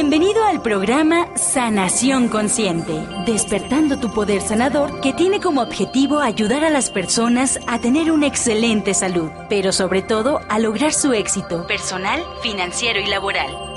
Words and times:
Bienvenido 0.00 0.42
al 0.46 0.62
programa 0.62 1.26
Sanación 1.36 2.28
Consciente, 2.28 3.06
despertando 3.26 3.98
tu 3.98 4.10
poder 4.14 4.40
sanador 4.40 5.02
que 5.02 5.12
tiene 5.12 5.40
como 5.40 5.60
objetivo 5.60 6.20
ayudar 6.20 6.64
a 6.64 6.70
las 6.70 6.88
personas 6.88 7.60
a 7.66 7.80
tener 7.80 8.10
una 8.10 8.26
excelente 8.26 8.94
salud, 8.94 9.30
pero 9.50 9.72
sobre 9.72 10.00
todo 10.00 10.40
a 10.48 10.58
lograr 10.58 10.94
su 10.94 11.12
éxito 11.12 11.66
personal, 11.66 12.24
financiero 12.42 12.98
y 12.98 13.08
laboral. 13.08 13.69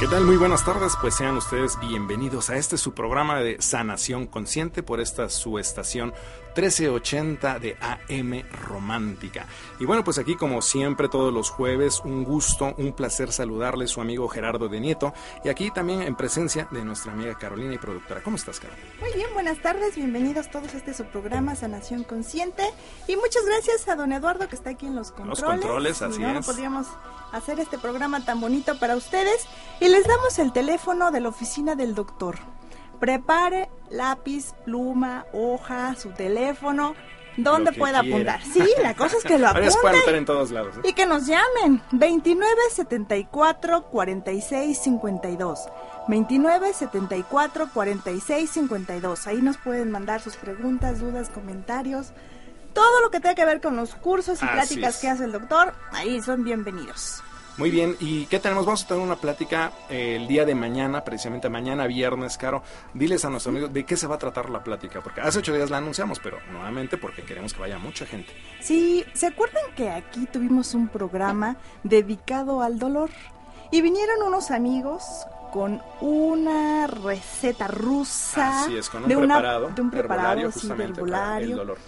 ¿Qué 0.00 0.08
tal? 0.08 0.24
Muy 0.24 0.36
buenas 0.36 0.64
tardes, 0.64 0.94
pues 1.00 1.14
sean 1.14 1.36
ustedes 1.36 1.78
bienvenidos 1.78 2.50
a 2.50 2.56
este 2.56 2.76
su 2.76 2.94
programa 2.94 3.38
de 3.38 3.62
Sanación 3.62 4.26
Consciente 4.26 4.82
por 4.82 5.00
esta 5.00 5.28
su 5.28 5.56
estación 5.58 6.12
1380 6.56 7.58
de 7.58 7.76
AM 7.80 8.42
Romántica. 8.68 9.46
Y 9.78 9.86
bueno, 9.86 10.04
pues 10.04 10.18
aquí 10.18 10.36
como 10.36 10.62
siempre 10.62 11.08
todos 11.08 11.32
los 11.32 11.50
jueves, 11.50 12.00
un 12.04 12.24
gusto, 12.24 12.74
un 12.76 12.92
placer 12.92 13.32
saludarles 13.32 13.90
su 13.90 14.00
amigo 14.00 14.28
Gerardo 14.28 14.68
de 14.68 14.80
Nieto 14.80 15.14
y 15.44 15.48
aquí 15.48 15.70
también 15.70 16.02
en 16.02 16.16
presencia 16.16 16.68
de 16.70 16.84
nuestra 16.84 17.12
amiga 17.12 17.36
Carolina 17.38 17.74
y 17.74 17.78
productora. 17.78 18.22
¿Cómo 18.22 18.36
estás, 18.36 18.60
Carolina? 18.60 18.86
Muy 19.00 19.12
bien, 19.12 19.28
buenas 19.32 19.60
tardes, 19.62 19.96
bienvenidos 19.96 20.50
todos 20.50 20.74
a 20.74 20.76
este 20.76 20.92
su 20.92 21.04
programa 21.04 21.54
Sanación 21.54 22.04
Consciente 22.04 22.64
y 23.06 23.16
muchas 23.16 23.44
gracias 23.46 23.88
a 23.88 23.96
don 23.96 24.12
Eduardo 24.12 24.48
que 24.48 24.56
está 24.56 24.70
aquí 24.70 24.86
en 24.86 24.96
los 24.96 25.12
controles. 25.12 25.40
Los 25.40 25.50
controles, 25.50 26.02
así 26.02 26.20
no, 26.20 26.28
es. 26.28 26.34
No 26.34 26.42
podríamos 26.42 26.86
hacer 27.32 27.58
este 27.58 27.78
programa 27.78 28.24
tan 28.24 28.40
bonito 28.40 28.78
para 28.78 28.94
ustedes 28.94 29.44
y 29.84 29.88
les 29.88 30.06
damos 30.06 30.38
el 30.38 30.52
teléfono 30.52 31.10
de 31.10 31.20
la 31.20 31.28
oficina 31.28 31.74
del 31.74 31.94
doctor. 31.94 32.36
Prepare 33.00 33.70
lápiz, 33.90 34.54
pluma, 34.64 35.26
hoja, 35.32 35.94
su 35.96 36.10
teléfono, 36.10 36.94
donde 37.36 37.72
pueda 37.72 38.00
quiera. 38.00 38.14
apuntar. 38.36 38.42
Sí, 38.44 38.64
la 38.82 38.94
cosa 38.94 39.16
es 39.18 39.24
que 39.24 39.38
lo 39.38 39.46
Ahora 39.48 39.66
anotar 39.66 39.94
apunten 39.94 40.14
en 40.16 40.24
todos 40.24 40.50
lados. 40.52 40.76
¿eh? 40.76 40.80
y 40.84 40.92
que 40.94 41.04
nos 41.06 41.26
llamen 41.26 41.82
29 41.92 42.48
74 42.70 43.82
46 43.90 44.78
52. 44.78 45.68
29 46.08 46.72
74 46.72 47.68
46 47.74 48.50
52. 48.50 49.26
Ahí 49.26 49.42
nos 49.42 49.58
pueden 49.58 49.90
mandar 49.90 50.20
sus 50.22 50.36
preguntas, 50.36 51.00
dudas, 51.00 51.28
comentarios. 51.28 52.12
Todo 52.72 53.00
lo 53.02 53.10
que 53.10 53.20
tenga 53.20 53.34
que 53.34 53.44
ver 53.44 53.60
con 53.60 53.76
los 53.76 53.94
cursos 53.94 54.40
y 54.42 54.44
Así 54.46 54.54
pláticas 54.54 54.94
es. 54.96 55.00
que 55.00 55.08
hace 55.08 55.24
el 55.24 55.32
doctor, 55.32 55.74
ahí 55.92 56.20
son 56.22 56.42
bienvenidos. 56.42 57.22
Muy 57.56 57.70
bien, 57.70 57.96
¿y 58.00 58.26
qué 58.26 58.40
tenemos? 58.40 58.66
Vamos 58.66 58.82
a 58.82 58.88
tener 58.88 59.02
una 59.02 59.14
plática 59.14 59.70
eh, 59.88 60.16
el 60.16 60.26
día 60.26 60.44
de 60.44 60.56
mañana, 60.56 61.04
precisamente 61.04 61.48
mañana 61.48 61.86
viernes, 61.86 62.36
Caro. 62.36 62.64
Diles 62.94 63.24
a 63.24 63.30
nuestros 63.30 63.52
amigos 63.52 63.72
de 63.72 63.84
qué 63.86 63.96
se 63.96 64.08
va 64.08 64.16
a 64.16 64.18
tratar 64.18 64.50
la 64.50 64.64
plática, 64.64 65.00
porque 65.00 65.20
hace 65.20 65.38
ocho 65.38 65.52
días 65.54 65.70
la 65.70 65.76
anunciamos, 65.78 66.18
pero 66.18 66.38
nuevamente 66.50 66.98
porque 66.98 67.22
queremos 67.22 67.54
que 67.54 67.60
vaya 67.60 67.78
mucha 67.78 68.06
gente. 68.06 68.32
Sí, 68.60 69.04
¿se 69.14 69.28
acuerdan 69.28 69.62
que 69.76 69.88
aquí 69.90 70.26
tuvimos 70.32 70.74
un 70.74 70.88
programa 70.88 71.56
dedicado 71.84 72.60
al 72.60 72.80
dolor? 72.80 73.10
Y 73.70 73.82
vinieron 73.82 74.22
unos 74.26 74.50
amigos 74.50 75.04
con 75.52 75.80
una 76.00 76.88
receta 76.88 77.68
rusa 77.68 78.62
Así 78.64 78.76
es, 78.76 78.88
con 78.90 79.04
un 79.04 79.08
de, 79.08 79.14
una- 79.16 79.34
preparado, 79.36 79.70
de 79.70 79.80
un 79.80 79.90
preparado 79.92 80.50
sí, 80.50 80.68
el 80.72 80.92
dolor. 81.56 81.78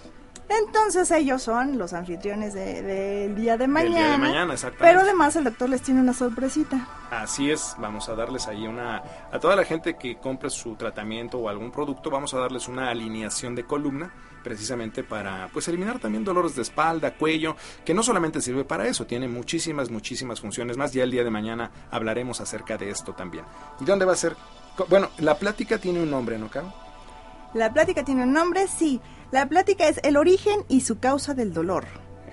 Entonces 0.49 1.11
ellos 1.11 1.43
son 1.43 1.77
los 1.77 1.93
anfitriones 1.93 2.55
de- 2.55 2.83
del 2.83 3.35
día 3.35 3.57
de 3.57 3.67
mañana. 3.67 3.97
día 3.97 4.11
de 4.13 4.19
mañana, 4.19 4.55
exactamente. 4.55 4.87
Pero 4.87 5.01
además 5.01 5.35
el 5.37 5.45
doctor 5.45 5.69
les 5.69 5.83
tiene 5.83 6.01
una 6.01 6.13
sorpresita. 6.13 6.87
Así 7.11 7.51
es, 7.51 7.75
vamos 7.79 8.09
a 8.09 8.15
darles 8.15 8.47
ahí 8.47 8.67
una... 8.67 9.03
A 9.33 9.39
toda 9.41 9.57
la 9.57 9.65
gente 9.65 9.97
que 9.97 10.17
compre 10.19 10.51
su 10.51 10.77
tratamiento 10.77 11.39
o 11.39 11.49
algún 11.49 11.73
producto, 11.73 12.11
vamos 12.11 12.33
a 12.35 12.39
darles 12.39 12.69
una 12.69 12.91
alineación 12.91 13.55
de 13.57 13.65
columna 13.65 14.13
precisamente 14.45 15.03
para 15.03 15.49
pues 15.53 15.67
eliminar 15.67 15.99
también 15.99 16.23
dolores 16.23 16.55
de 16.55 16.63
espalda, 16.63 17.15
cuello, 17.15 17.57
que 17.85 17.93
no 17.93 18.05
solamente 18.05 18.41
sirve 18.41 18.63
para 18.65 18.87
eso, 18.87 19.05
tiene 19.05 19.27
muchísimas, 19.27 19.91
muchísimas 19.91 20.41
funciones 20.41 20.77
más. 20.77 20.93
Ya 20.93 21.03
el 21.03 21.11
día 21.11 21.25
de 21.25 21.31
mañana 21.31 21.73
hablaremos 21.91 22.41
acerca 22.41 22.79
de 22.79 22.89
esto 22.91 23.13
también. 23.15 23.45
¿Y 23.81 23.85
dónde 23.85 24.05
va 24.05 24.13
a 24.13 24.17
ser? 24.17 24.37
Bueno, 24.89 25.09
la 25.19 25.37
plática 25.37 25.79
tiene 25.79 26.01
un 26.01 26.11
nombre, 26.13 26.39
¿no, 26.39 26.49
Caro? 26.49 26.73
La 27.55 27.73
plática 27.73 28.05
tiene 28.05 28.23
un 28.23 28.33
nombre, 28.33 28.69
sí. 28.69 29.01
La 29.31 29.49
plática 29.49 29.89
es 29.89 30.01
el 30.03 30.17
origen 30.17 30.61
y 30.69 30.83
su 30.83 30.99
causa 30.99 31.35
del 31.35 31.53
dolor. 31.53 31.85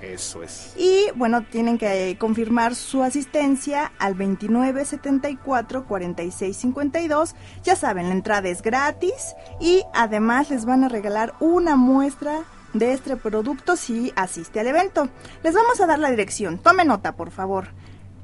Eso 0.03 0.43
es. 0.43 0.73
Y 0.77 1.05
bueno, 1.15 1.43
tienen 1.45 1.77
que 1.77 2.09
eh, 2.09 2.17
confirmar 2.17 2.75
su 2.75 3.03
asistencia 3.03 3.93
al 3.99 4.15
29 4.15 4.83
74 4.83 5.85
46 5.85 6.57
52. 6.57 7.35
Ya 7.63 7.75
saben, 7.75 8.09
la 8.09 8.15
entrada 8.15 8.49
es 8.49 8.61
gratis 8.61 9.35
y 9.61 9.83
además 9.93 10.49
les 10.49 10.65
van 10.65 10.83
a 10.83 10.89
regalar 10.89 11.33
una 11.39 11.77
muestra 11.77 12.43
de 12.73 12.91
este 12.91 13.15
producto 13.15 13.77
si 13.77 14.11
asiste 14.15 14.59
al 14.59 14.67
evento. 14.67 15.09
Les 15.41 15.53
vamos 15.53 15.79
a 15.79 15.85
dar 15.85 15.99
la 15.99 16.09
dirección. 16.11 16.57
Tome 16.57 16.83
nota, 16.83 17.15
por 17.15 17.31
favor. 17.31 17.67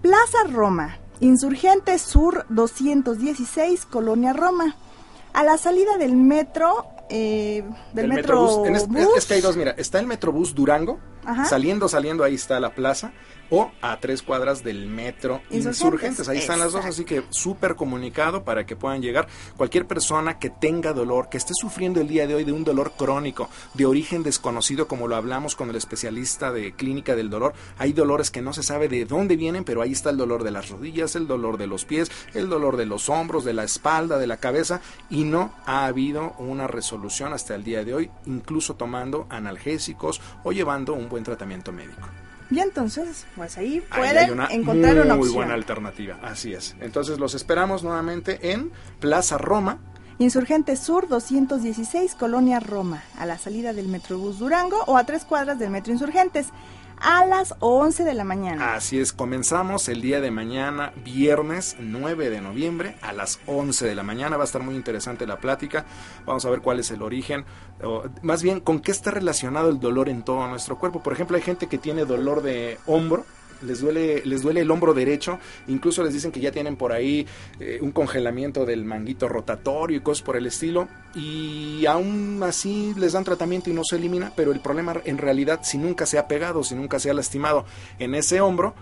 Plaza 0.02 0.44
Roma, 0.50 0.98
Insurgente 1.22 1.98
Sur 1.98 2.46
216, 2.50 3.86
Colonia 3.86 4.34
Roma. 4.34 4.76
A 5.34 5.44
la 5.44 5.58
salida 5.58 5.98
del 5.98 6.16
metro, 6.16 6.88
eh, 7.10 7.64
del 7.94 8.06
El 8.06 8.14
metro, 8.14 8.42
Metrobús. 8.44 8.68
En 8.68 8.94
bus. 8.94 9.18
es 9.18 9.26
que 9.26 9.34
hay 9.36 9.42
dos, 9.42 9.58
mira, 9.58 9.72
está 9.72 10.00
el 10.00 10.08
Metrobús 10.08 10.54
Durango, 10.56 11.00
Ajá. 11.26 11.46
saliendo, 11.46 11.88
saliendo, 11.90 12.24
ahí 12.24 12.36
está 12.36 12.60
la 12.60 12.74
plaza, 12.74 13.12
o 13.50 13.72
a 13.82 14.00
tres 14.00 14.22
cuadras 14.22 14.64
del 14.64 14.88
Metro 14.88 15.42
Insurgentes, 15.50 15.80
Insurgentes, 15.80 16.30
ahí 16.30 16.38
están 16.38 16.60
las 16.60 16.74
dos, 16.74 16.86
así 16.86 17.06
que 17.06 17.24
súper 17.30 17.76
comunicado 17.76 18.44
para 18.44 18.66
que 18.66 18.76
puedan 18.76 19.02
llegar. 19.02 19.28
Cualquier 19.58 19.88
persona 19.88 20.40
que 20.40 20.50
tenga 20.50 20.94
dolor, 20.94 21.30
que 21.30 21.38
esté 21.38 21.54
sufriendo 21.54 22.02
el 22.02 22.08
día 22.08 22.28
de 22.28 22.36
hoy 22.36 22.44
de 22.44 22.52
un 22.52 22.64
dolor 22.64 22.94
crónico, 22.98 23.50
de 23.74 23.86
origen 23.86 24.24
desconocido, 24.24 24.88
como 24.88 25.08
lo 25.08 25.16
hablamos 25.16 25.56
con 25.56 25.70
el 25.70 25.76
especialista 25.76 26.52
de 26.52 26.74
clínica 26.74 27.16
del 27.16 27.30
dolor, 27.30 27.54
hay 27.78 27.94
dolores 27.94 28.32
que 28.32 28.42
no 28.42 28.54
se 28.54 28.64
sabe 28.64 28.88
de 28.88 29.06
dónde 29.06 29.36
vienen, 29.36 29.64
pero 29.64 29.82
ahí 29.82 29.92
está 29.92 30.10
el 30.10 30.18
dolor 30.18 30.44
de 30.44 30.52
las 30.52 30.70
rodillas, 30.70 31.16
el 31.16 31.28
dolor 31.28 31.58
de 31.58 31.68
los 31.68 31.86
pies, 31.86 32.12
el 32.34 32.50
dolor 32.50 32.78
de 32.78 32.86
los 32.86 33.10
hombros, 33.10 33.44
de 33.44 33.54
la 33.54 33.64
espalda, 33.64 34.18
de 34.18 34.28
la 34.28 34.38
cabeza, 34.38 34.82
y 35.10 35.24
no 35.24 35.54
ha 35.66 35.86
habido 35.86 36.34
una 36.38 36.68
resolución 36.68 37.34
hasta 37.34 37.56
el 37.56 37.64
día 37.64 37.84
de 37.84 37.94
hoy, 37.94 38.12
incluso 38.26 38.76
tomando 38.76 39.28
analgésicos 39.30 40.22
o 40.44 40.52
llevando 40.52 40.94
un 40.94 41.10
buen 41.10 41.24
tratamiento 41.24 41.72
médico. 41.72 42.08
Y 42.52 42.60
entonces, 42.60 43.26
pues 43.36 43.58
ahí 43.58 43.84
Ahí 43.92 44.00
pueden 44.00 44.18
hay 44.18 44.30
una 44.32 44.48
encontrar 44.48 44.96
muy 44.96 45.04
una 45.06 45.16
opción. 45.16 45.36
buena 45.36 45.54
alternativa, 45.54 46.18
así 46.24 46.54
es. 46.54 46.76
Entonces 46.82 47.20
los 47.20 47.36
esperamos 47.36 47.84
nuevamente 47.84 48.52
en 48.52 48.72
Plaza 49.00 49.38
Roma, 49.38 49.78
Insurgente 50.18 50.76
Sur 50.76 51.08
216, 51.08 52.16
Colonia 52.16 52.60
Roma, 52.60 53.04
a 53.18 53.26
la 53.26 53.38
salida 53.38 53.72
del 53.72 53.88
Metrobús 53.88 54.40
Durango 54.40 54.84
o 54.88 54.98
a 54.98 55.06
tres 55.06 55.24
cuadras 55.26 55.60
del 55.60 55.70
Metro 55.70 55.94
Insurgentes, 55.94 56.48
a 57.02 57.26
las 57.26 57.56
11 57.60 58.04
de 58.04 58.14
la 58.14 58.24
mañana. 58.24 58.76
Así 58.76 59.00
es, 59.00 59.14
comenzamos 59.14 59.88
el 59.90 60.02
día 60.02 60.22
de 60.22 60.32
mañana, 60.32 60.94
viernes 61.04 61.76
9 61.80 62.30
de 62.30 62.42
noviembre 62.42 62.96
a 63.02 63.14
las 63.14 63.40
11 63.46 63.86
de 63.86 63.96
la 63.96 64.04
mañana. 64.04 64.38
Va 64.38 64.44
a 64.44 64.46
estar 64.46 64.64
muy 64.64 64.76
interesante 64.76 65.26
la 65.28 65.38
plática. 65.38 65.86
Vamos 66.26 66.46
a 66.46 66.50
ver 66.50 66.62
cuál 66.62 66.80
es 66.80 66.92
el 66.92 67.02
origen, 67.02 67.46
o 67.84 68.04
más 68.22 68.44
bien 68.44 68.60
con 68.60 68.80
qué 68.80 68.92
está 68.92 69.12
relacionado 69.12 69.70
el 69.70 69.80
dolor 69.80 70.10
en 70.10 70.24
todo 70.24 70.48
nuestro 70.48 70.78
cuerpo. 70.78 71.02
Por 71.02 71.14
ejemplo, 71.14 71.38
hay 71.38 71.44
gente 71.44 71.68
que 71.68 71.78
tiene 71.78 72.06
dolor 72.06 72.42
de 72.42 72.78
hombro. 72.86 73.26
Les 73.62 73.82
duele, 73.82 74.22
les 74.26 74.42
duele 74.42 74.62
el 74.62 74.72
hombro 74.72 74.94
derecho, 74.94 75.40
incluso 75.68 76.04
les 76.04 76.14
dicen 76.14 76.32
que 76.32 76.40
ya 76.40 76.52
tienen 76.52 76.76
por 76.76 76.92
ahí 76.92 77.26
eh, 77.60 77.80
un 77.82 77.92
congelamiento 77.92 78.66
del 78.66 78.86
manguito 78.86 79.28
rotatorio 79.28 79.98
y 79.98 80.02
cosas 80.02 80.24
por 80.24 80.38
el 80.38 80.46
estilo, 80.46 80.88
y 81.16 81.86
aún 81.86 82.42
así 82.44 82.94
les 82.98 83.14
dan 83.14 83.24
tratamiento 83.24 83.70
y 83.70 83.74
no 83.74 83.84
se 83.84 83.98
elimina, 83.98 84.32
pero 84.36 84.52
el 84.52 84.60
problema 84.60 84.96
en 85.06 85.18
realidad, 85.18 85.60
si 85.64 85.78
nunca 85.78 86.06
se 86.06 86.18
ha 86.18 86.28
pegado, 86.28 86.64
si 86.64 86.76
nunca 86.76 87.00
se 87.00 87.10
ha 87.10 87.14
lastimado 87.14 87.66
en 88.00 88.16
ese 88.16 88.42
hombro, 88.42 88.76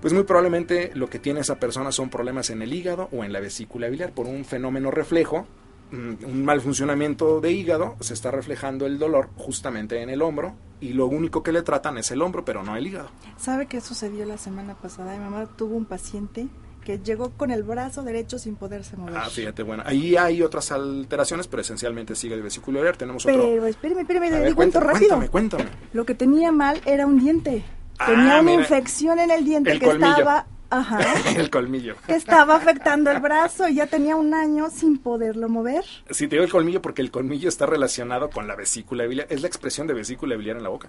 pues 0.00 0.12
muy 0.12 0.24
probablemente 0.24 0.90
lo 0.94 1.08
que 1.08 1.20
tiene 1.20 1.40
esa 1.40 1.60
persona 1.60 1.92
son 1.92 2.10
problemas 2.10 2.50
en 2.50 2.60
el 2.60 2.72
hígado 2.74 3.08
o 3.12 3.22
en 3.22 3.32
la 3.32 3.40
vesícula 3.40 3.88
biliar 3.88 4.12
por 4.12 4.26
un 4.26 4.44
fenómeno 4.44 4.90
reflejo, 4.90 5.46
mm, 5.92 6.24
un 6.24 6.44
mal 6.44 6.60
funcionamiento 6.60 7.40
de 7.40 7.52
hígado, 7.52 7.96
se 8.00 8.14
está 8.14 8.32
reflejando 8.32 8.86
el 8.86 8.98
dolor 8.98 9.30
justamente 9.36 10.02
en 10.02 10.10
el 10.10 10.22
hombro 10.22 10.56
y 10.82 10.92
lo 10.92 11.06
único 11.06 11.42
que 11.42 11.52
le 11.52 11.62
tratan 11.62 11.96
es 11.96 12.10
el 12.10 12.20
hombro, 12.20 12.44
pero 12.44 12.62
no 12.62 12.76
el 12.76 12.86
hígado. 12.86 13.08
¿Sabe 13.38 13.66
qué 13.66 13.80
sucedió 13.80 14.24
la 14.26 14.36
semana 14.36 14.74
pasada? 14.74 15.12
Mi 15.16 15.20
mamá 15.20 15.46
tuvo 15.56 15.76
un 15.76 15.84
paciente 15.86 16.48
que 16.84 16.98
llegó 16.98 17.30
con 17.30 17.52
el 17.52 17.62
brazo 17.62 18.02
derecho 18.02 18.38
sin 18.40 18.56
poderse 18.56 18.96
mover. 18.96 19.16
Ah, 19.16 19.28
fíjate, 19.30 19.62
bueno, 19.62 19.84
ahí 19.86 20.16
hay 20.16 20.42
otras 20.42 20.72
alteraciones, 20.72 21.46
pero 21.46 21.60
esencialmente 21.62 22.16
sigue 22.16 22.34
el 22.34 22.42
vesículo 22.42 22.80
biliar. 22.80 22.96
Tenemos 22.96 23.24
pero, 23.24 23.44
otro. 23.48 23.66
espérame, 23.66 24.00
espérame, 24.00 24.24
A 24.24 24.30
le 24.30 24.40
ver, 24.40 24.54
cuento 24.56 24.80
rápido. 24.80 25.16
Cuéntame, 25.16 25.28
cuéntame. 25.28 25.64
Lo 25.92 26.04
que 26.04 26.14
tenía 26.16 26.50
mal 26.50 26.80
era 26.84 27.06
un 27.06 27.20
diente. 27.20 27.62
Ah, 27.98 28.06
tenía 28.06 28.24
una 28.24 28.42
mira. 28.42 28.60
infección 28.62 29.20
en 29.20 29.30
el 29.30 29.44
diente 29.44 29.70
El 29.70 29.78
que 29.78 29.86
colmillo. 29.86 30.10
estaba, 30.10 30.46
ajá, 30.78 31.00
el 31.36 31.50
colmillo. 31.50 31.96
que 32.06 32.14
estaba 32.14 32.56
afectando 32.56 33.10
el 33.10 33.20
brazo 33.20 33.68
y 33.68 33.74
ya 33.76 33.86
tenía 33.86 34.16
un 34.16 34.34
año 34.34 34.70
sin 34.70 34.98
poderlo 34.98 35.48
mover. 35.48 35.84
Sí, 36.10 36.26
te 36.28 36.36
digo 36.36 36.44
el 36.44 36.50
colmillo 36.50 36.82
porque 36.82 37.02
el 37.02 37.10
colmillo 37.10 37.48
está 37.48 37.66
relacionado 37.66 38.30
con 38.30 38.48
la 38.48 38.56
vesícula 38.56 39.04
biliar. 39.06 39.26
Es 39.30 39.42
la 39.42 39.48
expresión 39.48 39.86
de 39.86 39.94
vesícula 39.94 40.36
biliar 40.36 40.56
en 40.56 40.62
la 40.62 40.68
boca. 40.70 40.88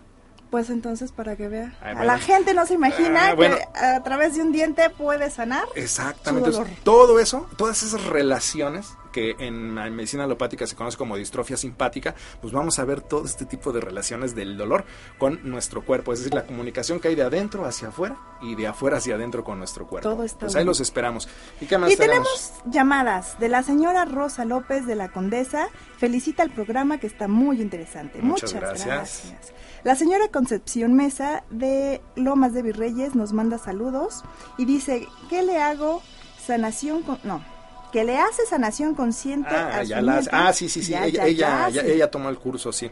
Pues 0.50 0.70
entonces, 0.70 1.12
para 1.12 1.36
que 1.36 1.48
vea. 1.48 1.74
Ay, 1.82 1.96
A 1.98 2.04
la 2.04 2.20
gente 2.20 2.54
no 2.54 2.66
se 2.68 2.76
imagina 2.76 3.30
Ah, 3.30 3.34
bueno. 3.34 3.56
que 3.58 3.80
a 3.80 4.04
través 4.04 4.36
de 4.36 4.42
un 4.44 4.52
diente 4.52 4.88
puede 4.92 5.32
sanar. 5.32 5.64
Exactamente. 5.76 6.50
Su 6.52 6.58
dolor. 6.58 6.68
Entonces, 6.68 6.84
todo 6.84 7.20
eso, 7.20 7.48
todas 7.58 7.82
esas 7.82 8.04
relaciones 8.06 8.94
que 9.14 9.36
en 9.40 9.74
medicina 9.96 10.26
alopática 10.26 10.68
se 10.68 10.76
conoce 10.76 10.98
como 10.98 11.16
distrofia 11.16 11.56
simpática, 11.56 12.14
pues 12.42 12.52
vamos 12.52 12.80
a 12.80 12.84
ver 12.84 13.00
todo 13.00 13.24
este 13.24 13.46
tipo 13.46 13.72
de 13.72 13.80
relaciones 13.80 14.36
del 14.36 14.58
dolor 14.58 14.84
con 15.18 15.40
nuestro 15.50 15.86
cuerpo, 15.86 16.12
es 16.12 16.20
decir, 16.20 16.34
la 16.34 16.46
comunicación 16.46 17.00
que 17.00 17.08
hay 17.08 17.16
de 17.16 17.24
adentro 17.24 17.66
hacia 17.66 17.88
afuera 17.88 18.18
y 18.42 18.56
de 18.56 18.68
afuera 18.68 18.98
hacia 18.98 19.16
adentro 19.16 19.46
con 19.46 19.58
nuestro 19.58 19.88
cuerpo. 19.88 20.10
Todo 20.10 20.24
está 20.24 20.40
pues 20.40 20.56
ahí 20.58 20.66
los 20.66 20.82
esperamos. 20.82 21.30
¿Y 21.62 21.66
qué 21.66 21.78
más 21.78 21.92
Y 21.92 21.96
tenemos 21.96 22.54
llamadas 22.66 23.40
de 23.40 23.48
la 23.48 23.64
señora 23.64 24.04
Rosa 24.04 24.44
López 24.44 24.86
de 24.86 24.96
la 24.96 25.10
Condesa. 25.10 25.70
Felicita 25.98 26.44
el 26.44 26.52
programa 26.52 26.98
que 26.98 27.08
está 27.08 27.30
muy 27.30 27.62
interesante. 27.62 28.22
Muchas 28.22 28.54
Muchas, 28.54 28.62
gracias. 28.62 28.88
gracias. 28.88 29.54
La 29.84 29.96
señora 29.96 30.30
Concepción 30.30 30.94
Mesa 30.94 31.44
de 31.50 32.02
Lomas 32.16 32.54
de 32.54 32.62
Virreyes 32.62 33.16
nos 33.16 33.34
manda 33.34 33.58
saludos 33.58 34.24
y 34.58 34.66
dice, 34.66 35.08
¿qué 35.30 35.44
le 35.44 35.62
hago? 35.62 36.02
Sanación 36.46 37.04
con... 37.04 37.20
No, 37.24 37.44
que 37.94 38.04
le 38.04 38.18
hace 38.18 38.46
sanación 38.46 38.94
consciente 38.96 39.56
Ah, 39.56 39.78
a 39.78 39.84
ya 39.84 40.00
su 40.00 40.06
la- 40.06 40.14
nieto. 40.20 40.30
ah, 40.34 40.52
sí, 40.52 40.68
sí, 40.68 40.84
sí. 40.84 40.92
Ya, 40.92 41.06
ella, 41.06 41.20
ya, 41.24 41.28
ella, 41.28 41.70
ya, 41.70 41.82
ya- 41.84 41.94
ella 41.94 42.12
tomó 42.12 42.28
el 42.30 42.38
curso, 42.40 42.74
sí. 42.74 42.92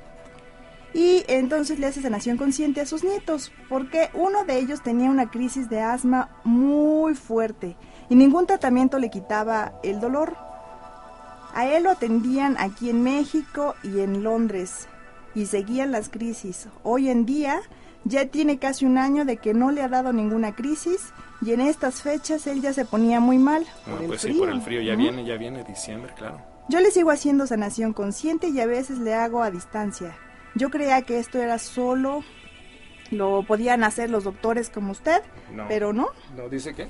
Y 0.94 1.24
entonces 1.28 1.80
le 1.80 1.88
hace 1.88 2.02
sanación 2.02 2.38
consciente 2.38 2.82
a 2.82 2.86
sus 2.86 3.04
nietos, 3.04 3.52
porque 3.70 4.10
uno 4.14 4.44
de 4.46 4.60
ellos 4.60 4.82
tenía 4.84 5.10
una 5.10 5.30
crisis 5.32 5.70
de 5.70 5.80
asma 5.82 6.30
muy 6.44 7.16
fuerte 7.16 7.76
y 8.10 8.16
ningún 8.16 8.46
tratamiento 8.46 9.00
le 9.00 9.10
quitaba 9.10 9.74
el 9.84 10.00
dolor. 10.00 10.36
A 11.54 11.66
él 11.68 11.84
lo 11.84 11.92
atendían 11.92 12.56
aquí 12.60 12.90
en 12.90 13.04
México 13.04 13.76
y 13.84 14.00
en 14.02 14.24
Londres 14.24 14.88
y 15.34 15.46
seguían 15.48 15.92
las 15.92 16.10
crisis. 16.10 16.68
Hoy 16.84 17.10
en 17.10 17.26
día 17.26 17.62
ya 18.04 18.26
tiene 18.28 18.58
casi 18.60 18.86
un 18.86 18.98
año 18.98 19.26
de 19.26 19.38
que 19.38 19.54
no 19.54 19.72
le 19.72 19.82
ha 19.84 19.88
dado 19.88 20.12
ninguna 20.14 20.56
crisis 20.56 21.14
y 21.42 21.54
en 21.54 21.62
estas 21.62 22.02
fechas 22.02 22.48
él 22.48 22.62
ya 22.62 22.74
se 22.74 22.86
ponía 22.86 23.20
muy 23.20 23.38
mal. 23.38 23.66
Ah, 23.88 23.92
por 23.92 24.02
el 24.02 24.08
pues 24.08 24.22
sí, 24.22 24.28
frío. 24.30 24.40
por 24.40 24.50
el 24.50 24.62
frío. 24.62 24.82
Ya 24.82 24.96
viene, 24.96 25.26
ya 25.26 25.36
viene 25.38 25.64
diciembre, 25.64 26.14
claro. 26.16 26.42
Yo 26.70 26.80
le 26.80 26.92
sigo 26.92 27.12
haciendo 27.12 27.48
sanación 27.48 27.94
consciente 27.94 28.48
y 28.50 28.60
a 28.60 28.66
veces 28.66 28.98
le 29.00 29.14
hago 29.14 29.44
a 29.44 29.52
distancia. 29.52 30.16
Yo 30.56 30.70
creía 30.70 31.02
que 31.04 31.20
esto 31.20 31.40
era 31.40 31.58
solo, 31.60 32.24
lo 33.10 33.44
podían 33.48 33.84
hacer 33.84 34.10
los 34.10 34.24
doctores 34.24 34.70
como 34.70 34.92
usted, 34.92 35.22
No. 35.54 35.66
pero 35.68 35.92
no, 35.94 36.08
¿No 36.36 36.50
dice 36.50 36.74
qué? 36.74 36.88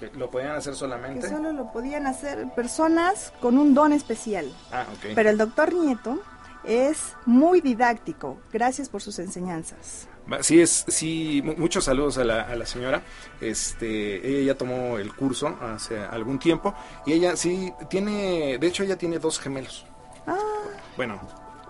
¿Que 0.00 0.10
lo 0.18 0.30
podían 0.30 0.50
hacer 0.56 0.74
que 0.74 0.78
solamente? 0.78 1.28
solo 1.28 1.52
lo 1.52 1.72
podían 1.72 2.06
hacer 2.06 2.46
personas 2.54 3.32
con 3.40 3.56
un 3.56 3.72
don 3.72 3.92
especial. 3.94 4.46
Ah, 4.70 4.84
ok. 4.92 5.12
Pero 5.14 5.30
el 5.30 5.38
doctor 5.38 5.72
Nieto 5.72 6.20
es 6.66 7.14
muy 7.24 7.60
didáctico. 7.60 8.38
Gracias 8.52 8.88
por 8.88 9.00
sus 9.02 9.18
enseñanzas. 9.18 10.08
Sí, 10.40 10.60
es, 10.60 10.84
sí, 10.88 11.40
mu- 11.44 11.54
muchos 11.56 11.84
saludos 11.84 12.18
a 12.18 12.24
la, 12.24 12.42
a 12.42 12.56
la 12.56 12.66
señora. 12.66 13.02
Este, 13.40 14.28
ella 14.28 14.52
ya 14.52 14.58
tomó 14.58 14.98
el 14.98 15.14
curso 15.14 15.56
hace 15.62 15.98
algún 16.00 16.38
tiempo 16.38 16.74
y 17.06 17.12
ella 17.12 17.36
sí 17.36 17.72
tiene, 17.88 18.58
de 18.58 18.66
hecho 18.66 18.82
ella 18.82 18.96
tiene 18.96 19.18
dos 19.20 19.38
gemelos. 19.38 19.86
Ah, 20.26 20.36
Bueno, 20.96 21.20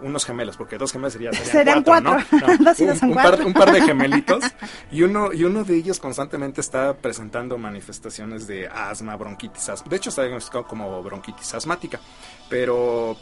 unos 0.01 0.25
gemelos, 0.25 0.57
porque 0.57 0.79
dos 0.79 0.91
gemelos 0.93 1.13
sería, 1.13 1.33
serían, 1.33 1.53
Serían 1.53 1.83
cuatro, 1.83 2.17
cuatro. 2.31 2.49
¿no? 2.49 2.57
No, 2.57 2.65
Dos 2.71 2.81
y 2.81 2.87
dos 2.87 2.95
un, 2.95 3.01
son 3.01 3.09
un 3.11 3.15
par, 3.15 3.27
cuatro. 3.29 3.47
un 3.47 3.53
par 3.53 3.73
de 3.73 3.83
gemelitos 3.83 4.45
y 4.91 5.03
uno 5.03 5.33
y 5.35 5.45
uno 5.45 5.63
de 5.65 5.77
ellos 5.77 5.99
constantemente 6.01 6.63
está 6.63 6.95
presentando 6.97 7.59
manifestaciones 7.59 8.47
de 8.47 8.69
asma, 8.69 9.17
bronquitis, 9.17 9.69
asma. 9.69 9.89
De 9.91 9.97
hecho 9.97 10.09
está 10.09 10.23
diagnosticado 10.23 10.67
como 10.67 11.03
bronquitis 11.03 11.53
asmática, 11.55 12.01
pero 12.49 13.17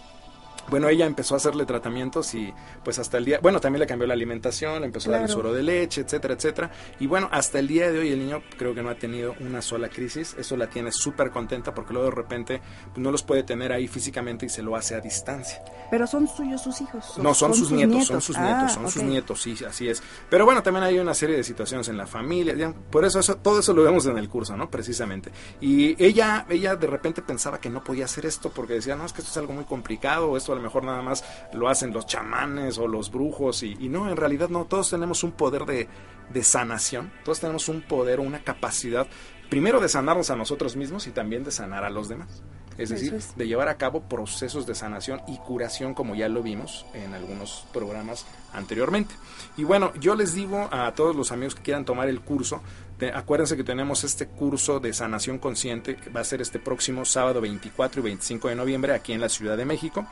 bueno, 0.68 0.88
ella 0.88 1.06
empezó 1.06 1.34
a 1.34 1.36
hacerle 1.38 1.66
tratamientos 1.66 2.34
y 2.34 2.52
pues 2.84 2.98
hasta 2.98 3.18
el 3.18 3.24
día, 3.24 3.38
bueno, 3.42 3.60
también 3.60 3.80
le 3.80 3.86
cambió 3.86 4.06
la 4.06 4.14
alimentación, 4.14 4.80
le 4.80 4.86
empezó 4.86 5.12
a 5.12 5.18
dar 5.18 5.28
suero 5.28 5.52
de 5.52 5.62
leche, 5.62 6.00
etcétera, 6.02 6.34
etcétera. 6.34 6.70
Y 7.00 7.06
bueno, 7.06 7.28
hasta 7.32 7.58
el 7.58 7.68
día 7.68 7.90
de 7.90 7.98
hoy 7.98 8.10
el 8.12 8.18
niño 8.18 8.42
creo 8.58 8.74
que 8.74 8.82
no 8.82 8.90
ha 8.90 8.94
tenido 8.94 9.34
una 9.40 9.62
sola 9.62 9.88
crisis. 9.88 10.34
Eso 10.38 10.56
la 10.56 10.68
tiene 10.68 10.92
súper 10.92 11.30
contenta 11.30 11.74
porque 11.74 11.92
luego 11.92 12.08
de 12.10 12.14
repente 12.16 12.60
pues, 12.86 12.98
no 12.98 13.10
los 13.10 13.22
puede 13.22 13.42
tener 13.42 13.72
ahí 13.72 13.88
físicamente 13.88 14.46
y 14.46 14.48
se 14.48 14.62
lo 14.62 14.76
hace 14.76 14.94
a 14.94 15.00
distancia. 15.00 15.62
pero 15.90 16.06
son 16.06 16.26
suyos 16.26 16.62
sus 16.62 16.80
hijos. 16.80 17.18
No, 17.18 17.34
son, 17.34 17.54
sus, 17.54 17.70
nietos, 17.70 18.06
son 18.06 18.20
sus 18.20 18.36
Ah, 18.36 18.42
nietos, 18.56 18.72
son 18.72 18.90
sus 18.90 19.02
nietos, 19.02 19.42
sí, 19.42 19.56
así 19.66 19.88
es. 19.88 20.02
Pero 20.28 20.44
bueno, 20.44 20.62
también 20.62 20.84
hay 20.84 20.98
una 20.98 21.14
serie 21.14 21.36
de 21.36 21.44
situaciones 21.44 21.88
en 21.88 21.96
la 21.96 22.06
familia, 22.06 22.54
ya, 22.54 22.72
por 22.72 23.04
eso, 23.04 23.20
eso 23.20 23.36
todo 23.36 23.60
eso 23.60 23.72
lo 23.72 23.82
vemos 23.84 24.06
en 24.06 24.18
el 24.18 24.28
curso, 24.28 24.56
¿no? 24.56 24.70
Precisamente. 24.70 25.30
Y 25.60 26.02
ella, 26.02 26.46
ella 26.48 26.76
de 26.76 26.86
repente 26.86 27.22
pensaba 27.22 27.58
que 27.60 27.70
no 27.70 27.82
podía 27.84 28.06
hacer 28.06 28.26
esto 28.26 28.50
porque 28.50 28.74
decía, 28.74 28.96
no, 28.96 29.04
es 29.06 29.12
que 29.12 29.20
esto 29.20 29.30
es 29.30 29.36
algo 29.36 29.52
muy 29.52 29.64
complicado, 29.64 30.36
esto 30.36 30.53
a 30.54 30.56
lo 30.56 30.62
mejor 30.62 30.84
nada 30.84 31.02
más 31.02 31.24
lo 31.52 31.68
hacen 31.68 31.92
los 31.92 32.06
chamanes 32.06 32.78
o 32.78 32.88
los 32.88 33.10
brujos, 33.10 33.62
y, 33.62 33.76
y 33.78 33.88
no, 33.88 34.10
en 34.10 34.16
realidad 34.16 34.48
no, 34.48 34.64
todos 34.64 34.90
tenemos 34.90 35.22
un 35.24 35.32
poder 35.32 35.64
de, 35.64 35.88
de 36.32 36.42
sanación, 36.42 37.12
todos 37.24 37.40
tenemos 37.40 37.68
un 37.68 37.82
poder, 37.82 38.20
una 38.20 38.42
capacidad, 38.42 39.06
primero 39.50 39.80
de 39.80 39.88
sanarnos 39.88 40.30
a 40.30 40.36
nosotros 40.36 40.76
mismos 40.76 41.06
y 41.06 41.10
también 41.10 41.44
de 41.44 41.50
sanar 41.50 41.84
a 41.84 41.90
los 41.90 42.08
demás. 42.08 42.42
Es 42.76 42.88
decir, 42.88 43.14
es. 43.14 43.36
de 43.36 43.46
llevar 43.46 43.68
a 43.68 43.76
cabo 43.76 44.02
procesos 44.02 44.66
de 44.66 44.74
sanación 44.74 45.20
y 45.28 45.36
curación 45.38 45.94
como 45.94 46.16
ya 46.16 46.28
lo 46.28 46.42
vimos 46.42 46.86
en 46.92 47.14
algunos 47.14 47.66
programas 47.72 48.26
anteriormente. 48.52 49.14
Y 49.56 49.64
bueno, 49.64 49.92
yo 50.00 50.16
les 50.16 50.34
digo 50.34 50.68
a 50.72 50.92
todos 50.92 51.14
los 51.14 51.30
amigos 51.30 51.54
que 51.54 51.62
quieran 51.62 51.84
tomar 51.84 52.08
el 52.08 52.20
curso, 52.20 52.62
te- 52.98 53.12
acuérdense 53.12 53.56
que 53.56 53.64
tenemos 53.64 54.04
este 54.04 54.26
curso 54.26 54.80
de 54.80 54.92
sanación 54.92 55.38
consciente 55.38 55.96
que 55.96 56.10
va 56.10 56.20
a 56.20 56.24
ser 56.24 56.40
este 56.40 56.58
próximo 56.58 57.04
sábado 57.04 57.40
24 57.40 58.00
y 58.00 58.04
25 58.04 58.48
de 58.48 58.54
noviembre 58.54 58.92
aquí 58.94 59.12
en 59.12 59.20
la 59.20 59.28
Ciudad 59.28 59.56
de 59.56 59.64
México. 59.64 60.06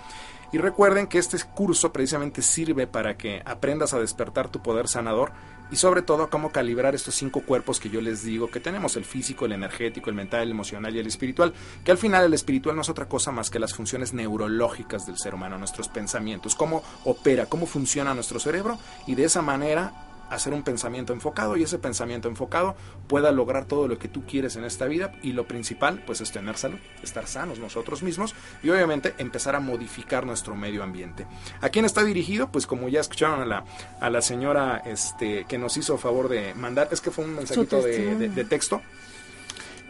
Y 0.53 0.59
recuerden 0.59 1.07
que 1.07 1.19
este 1.19 1.39
curso 1.55 1.93
precisamente 1.95 2.43
sirve 2.43 2.87
para 2.87 3.17
que 3.17 3.41
aprendas 3.47 3.95
a 3.95 3.99
despertar 3.99 4.51
tu 4.51 4.63
poder 4.63 4.87
sanador 4.87 5.33
y 5.71 5.77
sobre 5.77 6.03
todo 6.03 6.29
cómo 6.29 6.53
calibrar 6.53 6.95
estos 6.95 7.15
cinco 7.15 7.41
cuerpos 7.41 7.81
que 7.81 7.89
yo 7.89 8.03
les 8.03 8.23
digo 8.23 8.51
que 8.51 8.61
tenemos, 8.61 8.95
el 8.97 9.07
físico, 9.07 9.47
el 9.47 9.53
energético, 9.53 10.11
el 10.11 10.17
mental, 10.17 10.43
el 10.43 10.51
emocional 10.51 10.95
y 10.95 10.99
el 10.99 11.07
espiritual, 11.07 11.55
que 11.83 11.91
al 11.91 11.97
final 11.97 12.25
el 12.27 12.35
espiritual 12.35 12.77
no 12.77 12.83
es 12.83 12.91
otra 12.91 13.09
cosa 13.09 13.33
más 13.33 13.49
que 13.49 13.59
las 13.59 13.73
funciones 13.73 14.13
neurológicas 14.13 15.07
del 15.07 15.17
ser 15.17 15.35
humano, 15.35 15.57
nuestros 15.57 15.89
pensamientos, 15.89 16.55
cómo 16.55 16.83
opera, 17.05 17.47
cómo 17.47 17.65
funciona 17.65 18.13
nuestro 18.13 18.39
cerebro 18.39 18.79
y 19.07 19.15
de 19.15 19.25
esa 19.25 19.41
manera 19.41 19.95
hacer 20.35 20.55
un 20.55 20.63
pensamiento 20.63 21.13
enfocado 21.13 21.57
y 21.57 21.63
ese 21.63 21.79
pensamiento 21.79 22.29
enfocado 22.29 22.75
pueda 23.07 23.31
lograr 23.33 23.67
todo 23.67 23.89
lo 23.89 23.99
que 23.99 24.09
tú 24.09 24.25
quieres 24.25 24.57
en 24.57 24.65
esta 24.65 24.87
vida 24.87 25.13
y 25.23 25.33
lo 25.33 25.47
principal 25.47 26.03
pues 26.07 26.21
es 26.21 26.33
tener 26.33 26.57
salud, 26.57 26.79
estar 27.03 27.27
sanos 27.27 27.59
nosotros 27.59 28.03
mismos 28.03 28.35
y 28.63 28.71
obviamente 28.71 29.15
empezar 29.19 29.55
a 29.55 29.61
modificar 29.61 30.25
nuestro 30.27 30.57
medio 30.57 30.83
ambiente. 30.83 31.27
¿A 31.61 31.69
quién 31.69 31.85
está 31.85 32.03
dirigido? 32.03 32.51
Pues 32.51 32.67
como 32.67 32.89
ya 32.89 33.01
escucharon 33.01 33.41
a 33.43 33.47
la, 33.47 33.65
a 34.01 34.11
la 34.11 34.23
señora 34.23 34.83
este, 34.87 35.45
que 35.45 35.59
nos 35.59 35.77
hizo 35.77 35.99
favor 35.99 36.29
de 36.29 36.55
mandar, 36.55 36.89
es 36.91 37.01
que 37.01 37.11
fue 37.11 37.25
un 37.25 37.35
mensajito 37.35 37.83
de, 37.83 38.29
de 38.29 38.45
texto. 38.45 38.81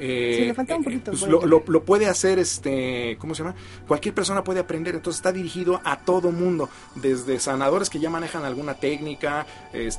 Eh, 0.05 0.35
Sí, 0.57 0.65
le 0.65 0.75
un 0.75 0.83
poquito, 0.85 1.13
pues 1.13 1.23
lo, 1.29 1.47
lo- 1.47 1.63
lo 1.65 1.85
puede 1.85 2.07
hacer, 2.07 2.41
este, 2.41 3.17
¿cómo 3.21 3.37
se 3.37 3.45
llama? 3.45 3.55
Cualquier 3.87 4.13
persona 4.15 4.43
puede 4.43 4.59
aprender, 4.59 4.97
entonces 4.97 5.19
está 5.21 5.31
dirigido 5.31 5.81
a 5.85 6.01
todo 6.01 6.33
mundo, 6.33 6.69
desde 6.97 7.39
sanadores 7.39 7.89
que 7.89 8.01
ya 8.01 8.11
manejan 8.11 8.45
alguna 8.45 8.75
técnica, 8.75 9.47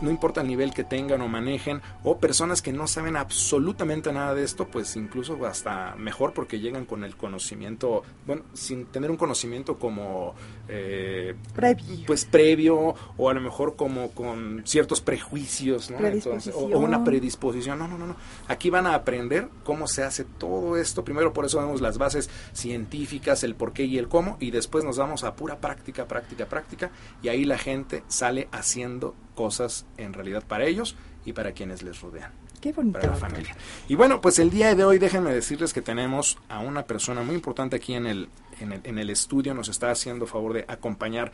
no 0.01 0.09
importa 0.11 0.41
el 0.41 0.47
nivel 0.47 0.73
que 0.73 0.83
tengan 0.83 1.21
o 1.21 1.29
manejen, 1.29 1.81
o 2.03 2.17
personas 2.17 2.61
que 2.61 2.73
no 2.73 2.85
saben 2.87 3.15
absolutamente 3.15 4.11
nada 4.11 4.33
de 4.35 4.43
esto, 4.43 4.67
pues 4.67 4.93
incluso 4.97 5.39
hasta 5.45 5.95
mejor 5.95 6.33
porque 6.33 6.59
llegan 6.59 6.83
con 6.85 7.05
el 7.05 7.15
conocimiento, 7.15 8.03
bueno, 8.27 8.43
sin 8.53 8.85
tener 8.87 9.09
un 9.09 9.15
conocimiento 9.17 9.79
como, 9.79 10.35
eh, 10.67 11.35
Previo. 11.53 12.05
pues 12.07 12.25
previo, 12.25 12.95
o 13.17 13.29
a 13.29 13.33
lo 13.33 13.41
mejor 13.41 13.75
como 13.75 14.11
con 14.11 14.61
ciertos 14.65 15.01
prejuicios, 15.01 15.91
¿no? 15.91 15.99
Entonces, 16.05 16.53
o- 16.55 16.59
o, 16.59 16.79
una 16.79 17.03
Predisposición. 17.03 17.03
predisposición. 17.03 17.79
No, 17.79 17.87
no, 17.87 17.97
no, 17.97 18.07
no. 18.07 18.15
Aquí 18.47 18.69
van 18.69 18.87
a 18.87 18.95
aprender 18.95 19.49
cómo 19.63 19.87
se 19.87 20.03
hace 20.03 20.23
todo 20.25 20.77
esto. 20.77 21.03
Primero 21.03 21.33
por 21.33 21.45
eso 21.45 21.59
vemos 21.59 21.81
las 21.81 21.97
bases 21.97 22.29
científicas, 22.53 23.43
el 23.43 23.55
por 23.55 23.73
qué 23.73 23.83
y 23.85 23.97
el 23.97 24.07
cómo, 24.07 24.37
y 24.39 24.51
después 24.51 24.83
nos 24.83 24.97
vamos 24.97 25.23
a 25.23 25.35
pura 25.35 25.57
práctica, 25.59 26.07
práctica, 26.07 26.45
práctica, 26.45 26.91
y 27.21 27.27
ahí 27.27 27.43
la 27.45 27.57
gente 27.57 28.03
sale 28.07 28.47
haciendo 28.51 29.15
cosas 29.35 29.85
en 29.97 30.13
realidad 30.13 30.43
para 30.47 30.65
ellos 30.65 30.95
y 31.25 31.33
para 31.33 31.51
quienes 31.51 31.83
les 31.83 32.01
rodean 32.01 32.31
Qué 32.61 32.71
bonito. 32.71 32.99
para 32.99 33.13
la 33.13 33.17
familia. 33.17 33.55
Y 33.87 33.95
bueno, 33.95 34.21
pues 34.21 34.39
el 34.39 34.49
día 34.49 34.73
de 34.73 34.83
hoy 34.85 34.97
déjenme 34.97 35.33
decirles 35.33 35.73
que 35.73 35.81
tenemos 35.81 36.37
a 36.49 36.59
una 36.59 36.83
persona 36.83 37.21
muy 37.21 37.35
importante 37.35 37.75
aquí 37.75 37.93
en 37.93 38.05
el, 38.05 38.29
en 38.59 38.71
el, 38.73 38.81
en 38.83 38.97
el 38.99 39.09
estudio, 39.09 39.53
nos 39.53 39.67
está 39.67 39.91
haciendo 39.91 40.25
favor 40.27 40.53
de 40.53 40.65
acompañar 40.67 41.31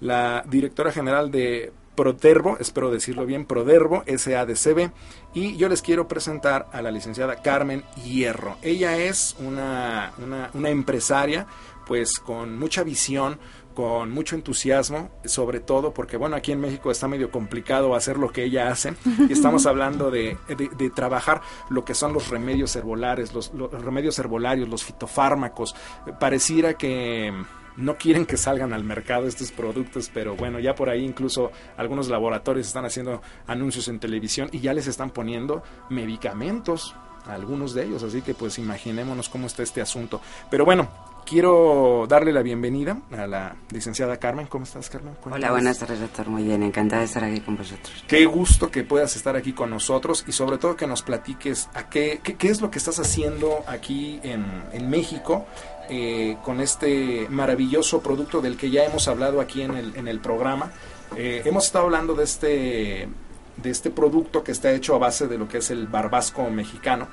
la 0.00 0.44
directora 0.46 0.92
general 0.92 1.30
de 1.30 1.72
Prodervo, 1.94 2.58
espero 2.60 2.90
decirlo 2.90 3.24
bien, 3.24 3.46
Prodervo, 3.46 4.04
SADCB. 4.06 4.90
Y 5.32 5.56
yo 5.56 5.70
les 5.70 5.80
quiero 5.80 6.06
presentar 6.06 6.68
a 6.72 6.82
la 6.82 6.90
licenciada 6.90 7.36
Carmen 7.36 7.84
Hierro. 8.04 8.58
Ella 8.60 8.98
es 8.98 9.34
una, 9.38 10.12
una, 10.18 10.50
una 10.52 10.68
empresaria 10.68 11.46
pues 11.86 12.18
con 12.18 12.58
mucha 12.58 12.82
visión, 12.82 13.38
con 13.76 14.10
mucho 14.10 14.34
entusiasmo, 14.36 15.10
sobre 15.26 15.60
todo 15.60 15.92
porque, 15.92 16.16
bueno, 16.16 16.34
aquí 16.34 16.50
en 16.50 16.60
México 16.60 16.90
está 16.90 17.08
medio 17.08 17.30
complicado 17.30 17.94
hacer 17.94 18.16
lo 18.16 18.32
que 18.32 18.42
ella 18.42 18.68
hace. 18.68 18.94
Y 19.28 19.34
estamos 19.34 19.66
hablando 19.66 20.10
de, 20.10 20.38
de, 20.48 20.90
trabajar 20.90 21.42
lo 21.68 21.84
que 21.84 21.92
son 21.92 22.14
los 22.14 22.30
remedios 22.30 22.74
herbolares, 22.74 23.34
los, 23.34 23.52
los, 23.52 23.70
remedios 23.70 24.18
herbolarios, 24.18 24.66
los 24.70 24.82
fitofármacos. 24.82 25.76
Pareciera 26.18 26.78
que 26.78 27.30
no 27.76 27.98
quieren 27.98 28.24
que 28.24 28.38
salgan 28.38 28.72
al 28.72 28.82
mercado 28.82 29.26
estos 29.26 29.52
productos, 29.52 30.10
pero 30.12 30.36
bueno, 30.36 30.58
ya 30.58 30.74
por 30.74 30.88
ahí 30.88 31.04
incluso 31.04 31.52
algunos 31.76 32.08
laboratorios 32.08 32.66
están 32.66 32.86
haciendo 32.86 33.20
anuncios 33.46 33.88
en 33.88 34.00
televisión 34.00 34.48
y 34.52 34.60
ya 34.60 34.72
les 34.72 34.86
están 34.86 35.10
poniendo 35.10 35.62
medicamentos 35.90 36.94
a 37.26 37.34
algunos 37.34 37.74
de 37.74 37.84
ellos, 37.84 38.02
así 38.02 38.22
que 38.22 38.32
pues 38.32 38.58
imaginémonos 38.58 39.28
cómo 39.28 39.46
está 39.48 39.62
este 39.62 39.82
asunto. 39.82 40.22
Pero 40.50 40.64
bueno, 40.64 40.88
Quiero 41.26 42.06
darle 42.08 42.32
la 42.32 42.40
bienvenida 42.40 43.00
a 43.10 43.26
la 43.26 43.56
licenciada 43.72 44.16
Carmen. 44.16 44.46
¿Cómo 44.46 44.62
estás, 44.62 44.88
Carmen? 44.88 45.16
Hola, 45.24 45.50
buenas 45.50 45.80
tardes, 45.80 45.98
doctor. 45.98 46.28
Muy 46.28 46.44
bien, 46.44 46.62
encantada 46.62 47.00
de 47.00 47.06
estar 47.06 47.24
aquí 47.24 47.40
con 47.40 47.56
vosotros. 47.56 48.04
Qué 48.06 48.26
gusto 48.26 48.70
que 48.70 48.84
puedas 48.84 49.16
estar 49.16 49.34
aquí 49.34 49.52
con 49.52 49.70
nosotros 49.70 50.24
y 50.28 50.30
sobre 50.30 50.58
todo 50.58 50.76
que 50.76 50.86
nos 50.86 51.02
platiques 51.02 51.68
a 51.74 51.88
qué, 51.88 52.20
qué, 52.22 52.48
es 52.48 52.60
lo 52.60 52.70
que 52.70 52.78
estás 52.78 53.00
haciendo 53.00 53.64
aquí 53.66 54.20
en, 54.22 54.46
en 54.72 54.88
México 54.88 55.46
eh, 55.90 56.36
con 56.44 56.60
este 56.60 57.26
maravilloso 57.28 58.00
producto 58.02 58.40
del 58.40 58.56
que 58.56 58.70
ya 58.70 58.84
hemos 58.84 59.08
hablado 59.08 59.40
aquí 59.40 59.62
en 59.62 59.76
el, 59.76 59.96
en 59.96 60.06
el 60.06 60.20
programa. 60.20 60.70
Eh, 61.16 61.42
hemos 61.44 61.66
estado 61.66 61.86
hablando 61.86 62.14
de 62.14 62.22
este, 62.22 63.08
de 63.56 63.70
este 63.70 63.90
producto 63.90 64.44
que 64.44 64.52
está 64.52 64.70
hecho 64.70 64.94
a 64.94 64.98
base 64.98 65.26
de 65.26 65.38
lo 65.38 65.48
que 65.48 65.58
es 65.58 65.72
el 65.72 65.88
barbasco 65.88 66.48
mexicano, 66.50 67.08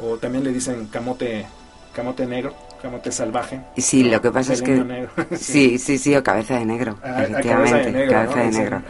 o 0.00 0.16
también 0.16 0.44
le 0.44 0.52
dicen 0.52 0.86
camote, 0.86 1.44
camote 1.92 2.24
negro 2.24 2.67
camote 2.80 3.12
salvaje. 3.12 3.60
Sí, 3.76 4.04
lo 4.04 4.20
que 4.20 4.30
pasa 4.30 4.52
es 4.52 4.62
que... 4.62 5.06
sí. 5.36 5.78
sí, 5.78 5.98
sí, 5.98 6.14
o 6.16 6.22
cabeza 6.22 6.58
de 6.58 6.64
negro, 6.64 6.98
ah, 7.02 7.22
efectivamente, 7.22 8.06
cabeza 8.08 8.40
de 8.40 8.50
negro. 8.50 8.82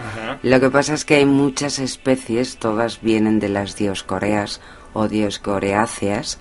Lo 0.43 0.61
que 0.61 0.71
pasa 0.71 0.95
es 0.95 1.05
que 1.05 1.17
hay 1.17 1.27
muchas 1.27 1.79
especies, 1.79 2.59
todas 2.59 3.01
vienen 3.01 3.39
de 3.41 3.49
las 3.49 3.77
dioscoreas 3.77 4.61
o 4.93 5.09
dioscoreáceas. 5.09 6.39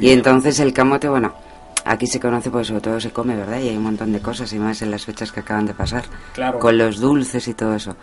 y 0.00 0.10
entonces 0.10 0.60
el 0.60 0.72
camote, 0.72 1.08
bueno, 1.08 1.34
aquí 1.84 2.06
se 2.06 2.20
conoce 2.20 2.50
porque 2.50 2.64
sobre 2.64 2.80
todo 2.80 3.00
se 3.00 3.10
come, 3.10 3.36
¿verdad? 3.36 3.60
Y 3.60 3.68
hay 3.68 3.76
un 3.76 3.84
montón 3.84 4.12
de 4.12 4.20
cosas, 4.20 4.52
y 4.52 4.58
más 4.58 4.82
en 4.82 4.90
las 4.90 5.04
fechas 5.04 5.32
que 5.32 5.40
acaban 5.40 5.66
de 5.66 5.74
pasar, 5.74 6.04
con 6.58 6.78
los 6.78 6.98
dulces 7.00 7.46
y 7.48 7.54
todo 7.54 7.74
eso. 7.74 7.96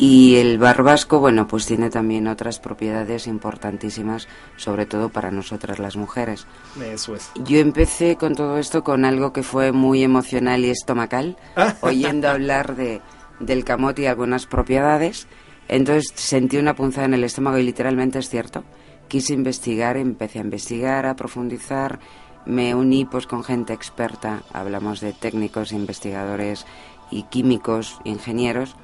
Y 0.00 0.36
el 0.36 0.58
barbasco, 0.58 1.18
bueno, 1.18 1.48
pues 1.48 1.66
tiene 1.66 1.90
también 1.90 2.28
otras 2.28 2.60
propiedades 2.60 3.26
importantísimas, 3.26 4.28
sobre 4.56 4.86
todo 4.86 5.08
para 5.08 5.32
nosotras 5.32 5.80
las 5.80 5.96
mujeres. 5.96 6.46
Eso 6.80 7.16
es. 7.16 7.32
Yo 7.34 7.58
empecé 7.58 8.14
con 8.14 8.36
todo 8.36 8.58
esto 8.58 8.84
con 8.84 9.04
algo 9.04 9.32
que 9.32 9.42
fue 9.42 9.72
muy 9.72 10.04
emocional 10.04 10.64
y 10.64 10.70
estomacal, 10.70 11.36
oyendo 11.80 12.28
hablar 12.28 12.76
de, 12.76 13.02
del 13.40 13.64
camote 13.64 14.02
y 14.02 14.06
algunas 14.06 14.46
propiedades. 14.46 15.26
Entonces 15.66 16.12
sentí 16.14 16.58
una 16.58 16.76
punzada 16.76 17.06
en 17.06 17.14
el 17.14 17.24
estómago 17.24 17.58
y 17.58 17.64
literalmente 17.64 18.20
es 18.20 18.28
cierto. 18.28 18.62
Quise 19.08 19.34
investigar, 19.34 19.96
empecé 19.96 20.38
a 20.38 20.42
investigar, 20.42 21.06
a 21.06 21.16
profundizar. 21.16 21.98
Me 22.46 22.72
uní 22.72 23.04
pues 23.04 23.26
con 23.26 23.42
gente 23.42 23.72
experta, 23.72 24.44
hablamos 24.52 25.00
de 25.00 25.12
técnicos, 25.12 25.72
investigadores 25.72 26.66
y 27.10 27.24
químicos, 27.24 27.98
ingenieros 28.04 28.76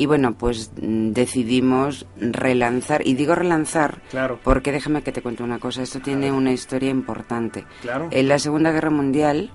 y 0.00 0.06
bueno, 0.06 0.32
pues 0.32 0.72
mm, 0.80 1.10
decidimos 1.10 2.06
relanzar, 2.16 3.06
y 3.06 3.12
digo 3.12 3.34
relanzar 3.34 4.00
claro. 4.08 4.40
porque 4.42 4.72
déjame 4.72 5.02
que 5.02 5.12
te 5.12 5.20
cuente 5.20 5.42
una 5.42 5.58
cosa, 5.58 5.82
esto 5.82 6.00
tiene 6.00 6.32
una 6.32 6.52
historia 6.52 6.88
importante. 6.88 7.66
Claro. 7.82 8.08
En 8.10 8.26
la 8.26 8.38
Segunda 8.38 8.72
Guerra 8.72 8.88
Mundial, 8.88 9.50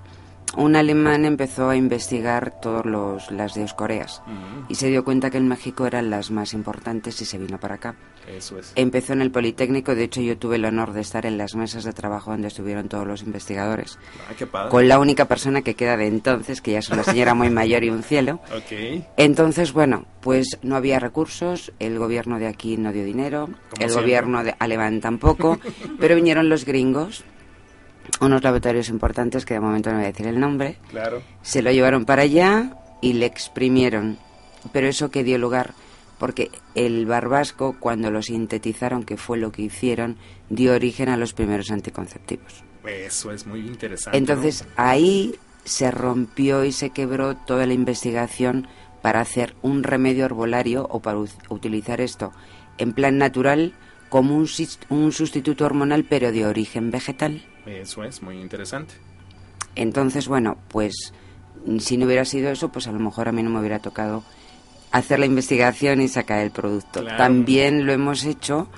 un 0.56 0.76
alemán 0.76 1.24
empezó 1.24 1.68
a 1.68 1.76
investigar 1.76 2.60
todas 2.60 3.30
las 3.30 3.54
Dioscoreas 3.54 4.22
y 4.68 4.76
se 4.76 4.88
dio 4.88 5.04
cuenta 5.04 5.30
que 5.30 5.38
en 5.38 5.48
México 5.48 5.86
eran 5.86 6.10
las 6.10 6.30
más 6.30 6.54
importantes 6.54 7.20
y 7.20 7.24
se 7.24 7.38
vino 7.38 7.58
para 7.58 7.76
acá. 7.76 7.94
Eso 8.26 8.58
es. 8.58 8.72
Empezó 8.74 9.12
en 9.12 9.22
el 9.22 9.30
Politécnico, 9.30 9.94
de 9.94 10.04
hecho 10.04 10.20
yo 10.20 10.36
tuve 10.36 10.56
el 10.56 10.64
honor 10.64 10.92
de 10.92 11.00
estar 11.00 11.26
en 11.26 11.38
las 11.38 11.54
mesas 11.54 11.84
de 11.84 11.92
trabajo 11.92 12.32
donde 12.32 12.48
estuvieron 12.48 12.88
todos 12.88 13.06
los 13.06 13.22
investigadores. 13.22 13.98
Ah, 14.28 14.34
qué 14.36 14.46
padre. 14.46 14.70
Con 14.70 14.88
la 14.88 14.98
única 14.98 15.26
persona 15.26 15.62
que 15.62 15.74
queda 15.74 15.96
de 15.96 16.08
entonces, 16.08 16.60
que 16.60 16.72
ya 16.72 16.80
es 16.80 16.88
una 16.88 17.04
señora 17.04 17.34
muy 17.34 17.50
mayor 17.50 17.84
y 17.84 17.90
un 17.90 18.02
cielo. 18.02 18.40
Okay. 18.66 19.06
Entonces, 19.16 19.72
bueno, 19.72 20.06
pues 20.22 20.58
no 20.62 20.76
había 20.76 20.98
recursos, 20.98 21.72
el 21.78 21.98
gobierno 21.98 22.38
de 22.38 22.46
aquí 22.46 22.76
no 22.76 22.90
dio 22.90 23.04
dinero, 23.04 23.50
el 23.78 23.92
gobierno 23.92 24.42
de 24.42 24.54
alemán 24.58 25.00
tampoco, 25.00 25.60
pero 26.00 26.16
vinieron 26.16 26.48
los 26.48 26.64
gringos 26.64 27.24
unos 28.20 28.42
laboratorios 28.42 28.88
importantes 28.88 29.44
que 29.44 29.54
de 29.54 29.60
momento 29.60 29.90
no 29.90 29.96
voy 29.96 30.04
a 30.04 30.08
decir 30.08 30.26
el 30.26 30.40
nombre. 30.40 30.78
Claro. 30.90 31.22
Se 31.42 31.62
lo 31.62 31.70
llevaron 31.70 32.04
para 32.04 32.22
allá 32.22 32.76
y 33.00 33.14
le 33.14 33.26
exprimieron. 33.26 34.18
Pero 34.72 34.88
eso 34.88 35.10
que 35.10 35.24
dio 35.24 35.38
lugar 35.38 35.74
porque 36.18 36.50
el 36.74 37.06
barbasco, 37.06 37.76
cuando 37.78 38.10
lo 38.10 38.22
sintetizaron, 38.22 39.04
que 39.04 39.16
fue 39.16 39.38
lo 39.38 39.52
que 39.52 39.62
hicieron, 39.62 40.16
dio 40.48 40.72
origen 40.72 41.08
a 41.08 41.16
los 41.16 41.34
primeros 41.34 41.70
anticonceptivos. 41.70 42.64
Eso 42.86 43.32
es 43.32 43.46
muy 43.46 43.60
interesante. 43.60 44.16
Entonces 44.16 44.64
ahí 44.76 45.34
se 45.64 45.90
rompió 45.90 46.64
y 46.64 46.72
se 46.72 46.90
quebró 46.90 47.36
toda 47.36 47.66
la 47.66 47.74
investigación 47.74 48.68
para 49.02 49.20
hacer 49.20 49.54
un 49.62 49.82
remedio 49.82 50.24
herbolario 50.24 50.86
o 50.90 51.00
para 51.00 51.18
utilizar 51.48 52.00
esto 52.00 52.32
en 52.78 52.92
plan 52.92 53.18
natural 53.18 53.74
como 54.08 54.36
un, 54.36 54.48
un 54.88 55.12
sustituto 55.12 55.64
hormonal 55.64 56.04
pero 56.04 56.32
de 56.32 56.46
origen 56.46 56.90
vegetal. 56.90 57.42
Eso 57.66 58.04
es 58.04 58.22
muy 58.22 58.40
interesante. 58.40 58.94
Entonces, 59.74 60.28
bueno, 60.28 60.56
pues 60.68 61.12
si 61.78 61.96
no 61.96 62.06
hubiera 62.06 62.24
sido 62.24 62.50
eso, 62.50 62.70
pues 62.70 62.86
a 62.86 62.92
lo 62.92 62.98
mejor 62.98 63.28
a 63.28 63.32
mí 63.32 63.42
no 63.42 63.50
me 63.50 63.60
hubiera 63.60 63.80
tocado 63.80 64.24
hacer 64.92 65.18
la 65.18 65.26
investigación 65.26 66.00
y 66.00 66.08
sacar 66.08 66.40
el 66.40 66.50
producto. 66.50 67.04
También 67.04 67.86
lo 67.86 67.92
hemos 67.92 68.24
hecho. 68.24 68.68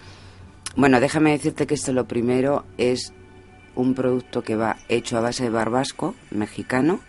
Bueno, 0.75 1.01
déjame 1.01 1.33
decirte 1.33 1.67
que 1.67 1.75
esto 1.75 1.93
lo 1.93 2.07
primero 2.07 2.65
es 2.77 3.13
un 3.75 3.95
producto 3.95 4.43
que 4.43 4.57
va 4.57 4.77
hecho 4.89 5.17
a 5.17 5.21
base 5.21 5.45
de 5.45 5.51
barbasco 5.51 6.15
mexicano 6.31 7.01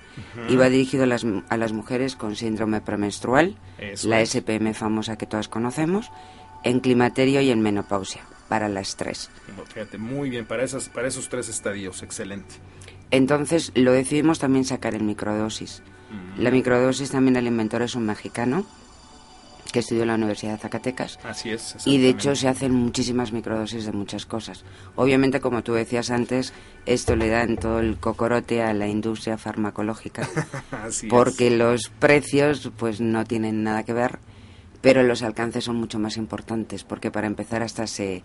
y 0.49 0.55
va 0.57 0.69
dirigido 0.69 1.03
a 1.03 1.07
las, 1.07 1.25
a 1.47 1.57
las 1.57 1.71
mujeres 1.71 2.15
con 2.15 2.35
síndrome 2.35 2.81
premenstrual, 2.81 3.55
la 4.03 4.25
SPM 4.25 4.73
famosa 4.73 5.17
que 5.17 5.25
todas 5.25 5.47
conocemos, 5.47 6.11
en 6.63 6.81
climaterio 6.81 7.41
y 7.41 7.51
en 7.51 7.61
menopausia, 7.61 8.21
para 8.49 8.67
las 8.67 8.97
tres. 8.97 9.29
Fíjate, 9.73 9.97
muy 9.97 10.29
bien, 10.29 10.45
para, 10.45 10.63
esas, 10.63 10.89
para 10.89 11.07
esos 11.07 11.29
tres 11.29 11.47
estadios, 11.47 12.03
excelente. 12.03 12.55
Entonces 13.11 13.71
lo 13.75 13.93
decidimos 13.93 14.39
también 14.39 14.65
sacar 14.65 14.95
en 14.95 15.05
microdosis. 15.05 15.81
La 16.37 16.49
microdosis 16.49 17.11
también 17.11 17.35
el 17.35 17.45
inventor 17.45 17.83
es 17.83 17.93
un 17.93 18.05
mexicano 18.05 18.65
que 19.71 19.79
estudió 19.79 20.01
en 20.01 20.07
la 20.07 20.15
Universidad 20.15 20.53
de 20.53 20.57
Zacatecas. 20.57 21.19
Así 21.23 21.51
es. 21.51 21.75
Y 21.85 21.99
de 21.99 22.09
hecho 22.09 22.35
se 22.35 22.47
hacen 22.47 22.73
muchísimas 22.73 23.31
microdosis 23.31 23.85
de 23.85 23.91
muchas 23.91 24.25
cosas. 24.25 24.63
Obviamente, 24.95 25.39
como 25.39 25.61
tú 25.61 25.73
decías 25.73 26.09
antes, 26.09 26.53
esto 26.87 27.15
le 27.15 27.29
da 27.29 27.43
en 27.43 27.57
todo 27.57 27.79
el 27.79 27.97
cocorote 27.97 28.63
a 28.63 28.73
la 28.73 28.87
industria 28.87 29.37
farmacológica. 29.37 30.27
Así 30.71 31.07
porque 31.07 31.51
los 31.51 31.89
precios 31.89 32.71
pues 32.77 32.99
no 33.01 33.25
tienen 33.25 33.63
nada 33.63 33.83
que 33.83 33.93
ver, 33.93 34.19
pero 34.81 35.03
los 35.03 35.23
alcances 35.23 35.63
son 35.65 35.75
mucho 35.75 35.99
más 35.99 36.17
importantes, 36.17 36.83
porque 36.83 37.11
para 37.11 37.27
empezar 37.27 37.63
hasta 37.63 37.87
se 37.87 38.23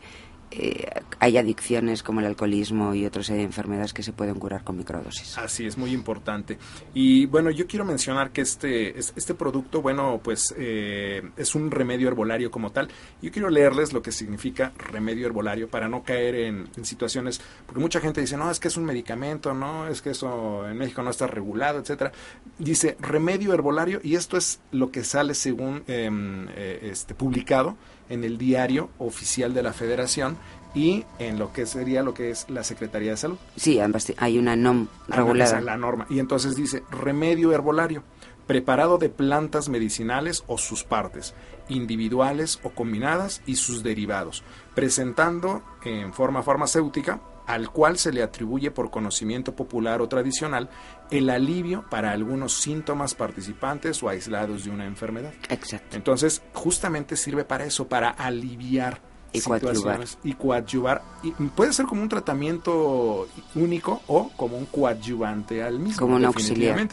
eh, 0.57 0.87
hay 1.19 1.37
adicciones 1.37 2.03
como 2.03 2.21
el 2.21 2.27
alcoholismo 2.27 2.95
y 2.95 3.07
otras 3.07 3.29
enfermedades 3.31 3.93
que 3.93 4.03
se 4.03 4.13
pueden 4.13 4.37
curar 4.37 4.63
con 4.63 4.77
microdosis. 4.77 5.37
Así 5.39 5.67
es, 5.67 5.77
muy 5.77 5.93
importante. 5.93 6.59
Y 6.93 7.27
bueno, 7.27 7.51
yo 7.51 7.67
quiero 7.67 7.85
mencionar 7.85 8.31
que 8.31 8.43
este, 8.43 8.99
este 8.99 9.35
producto, 9.35 9.83
bueno, 9.83 10.21
pues 10.23 10.55
eh, 10.57 11.23
es 11.37 11.55
un 11.55 11.71
remedio 11.71 12.09
herbolario 12.09 12.51
como 12.51 12.71
tal. 12.71 12.89
Yo 13.21 13.33
quiero 13.33 13.51
leerles 13.51 13.93
lo 13.93 14.03
que 14.03 14.13
significa 14.13 14.73
remedio 14.77 15.27
herbolario 15.27 15.69
para 15.69 15.89
no 15.89 16.03
caer 16.05 16.35
en, 16.37 16.69
situaciones, 16.85 17.41
porque 17.67 17.81
mucha 17.81 18.01
gente 18.01 18.21
dice, 18.21 18.37
no, 18.37 18.51
es 18.51 18.61
que 18.61 18.69
es 18.69 18.77
un 18.77 18.85
medicamento, 18.85 19.55
no, 19.55 19.89
es 19.89 20.03
que 20.03 20.11
eso 20.11 20.69
en 20.69 20.77
México 20.77 21.03
no 21.03 21.11
está 21.11 21.27
regulado, 21.27 21.81
etcétera. 21.81 22.13
Dice 22.59 22.97
remedio 23.01 23.55
herbolario 23.55 24.01
y 24.03 24.15
esto 24.15 24.37
es 24.37 24.61
lo 24.71 24.91
que 24.91 25.03
sale 25.03 25.35
según 25.35 25.83
em, 25.87 26.47
eh, 26.51 26.81
este 26.83 27.15
publicado 27.15 27.77
en 28.09 28.25
el 28.25 28.39
diario 28.39 28.91
oficial 28.99 29.55
de 29.55 29.63
la 29.63 29.73
Federación 29.73 30.37
y 30.75 31.05
en 31.19 31.39
lo 31.39 31.53
que 31.53 31.67
sería 31.67 32.03
lo 32.03 32.15
que 32.15 32.31
es 32.31 32.51
la 32.51 32.65
Secretaría 32.65 33.13
de 33.13 33.17
Salud. 33.17 33.39
Sí, 33.57 33.79
hay 34.19 34.39
una 34.39 34.57
NOM 34.57 34.89
regulada. 35.09 35.61
La 35.61 35.77
norma. 35.77 36.07
Y 36.11 36.19
entonces 36.19 36.57
dice 36.57 36.83
remedio 36.91 37.53
herbolario, 37.53 38.03
preparado 38.47 38.99
de 38.99 39.09
plantas 39.09 39.69
medicinales 39.69 40.43
o 40.47 40.59
sus 40.59 40.85
partes, 40.85 41.35
individuales 41.69 42.61
o 42.63 42.71
combinadas 42.71 43.41
y 43.47 43.57
sus 43.57 43.83
derivados, 43.83 44.43
presentando 44.75 45.63
en 45.85 46.13
forma 46.13 46.43
farmacéutica 46.43 47.21
al 47.47 47.71
cual 47.71 47.99
se 47.99 48.13
le 48.13 48.23
atribuye 48.23 48.71
por 48.71 48.91
conocimiento 48.91 49.55
popular 49.55 50.01
o 50.01 50.09
tradicional 50.09 50.71
el 51.11 51.31
alivio 51.31 51.85
para 51.91 52.13
algunos 52.13 52.55
síntomas 52.55 53.15
participantes 53.15 54.03
o 54.03 54.09
aislados 54.09 54.65
de 54.65 54.71
una 54.71 54.87
enfermedad. 54.87 55.33
Exacto. 55.49 55.97
Entonces, 55.97 56.43
justamente 56.53 57.17
sirve 57.17 57.45
para 57.45 57.65
eso, 57.65 57.87
para 57.89 58.11
aliviar 58.11 59.01
y 59.33 59.41
situaciones 59.41 60.19
y 60.23 60.35
coadyuvar. 60.35 61.03
Y 61.23 61.33
puede 61.33 61.73
ser 61.73 61.87
como 61.87 62.03
un 62.03 62.09
tratamiento 62.09 63.29
único 63.55 64.01
o 64.07 64.31
como 64.37 64.57
un 64.57 64.67
coadyuvante 64.67 65.63
al 65.63 65.79
mismo. 65.79 66.01
Como 66.01 66.17
un 66.17 66.25
auxiliar. 66.25 66.89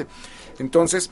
Entonces, 0.60 1.10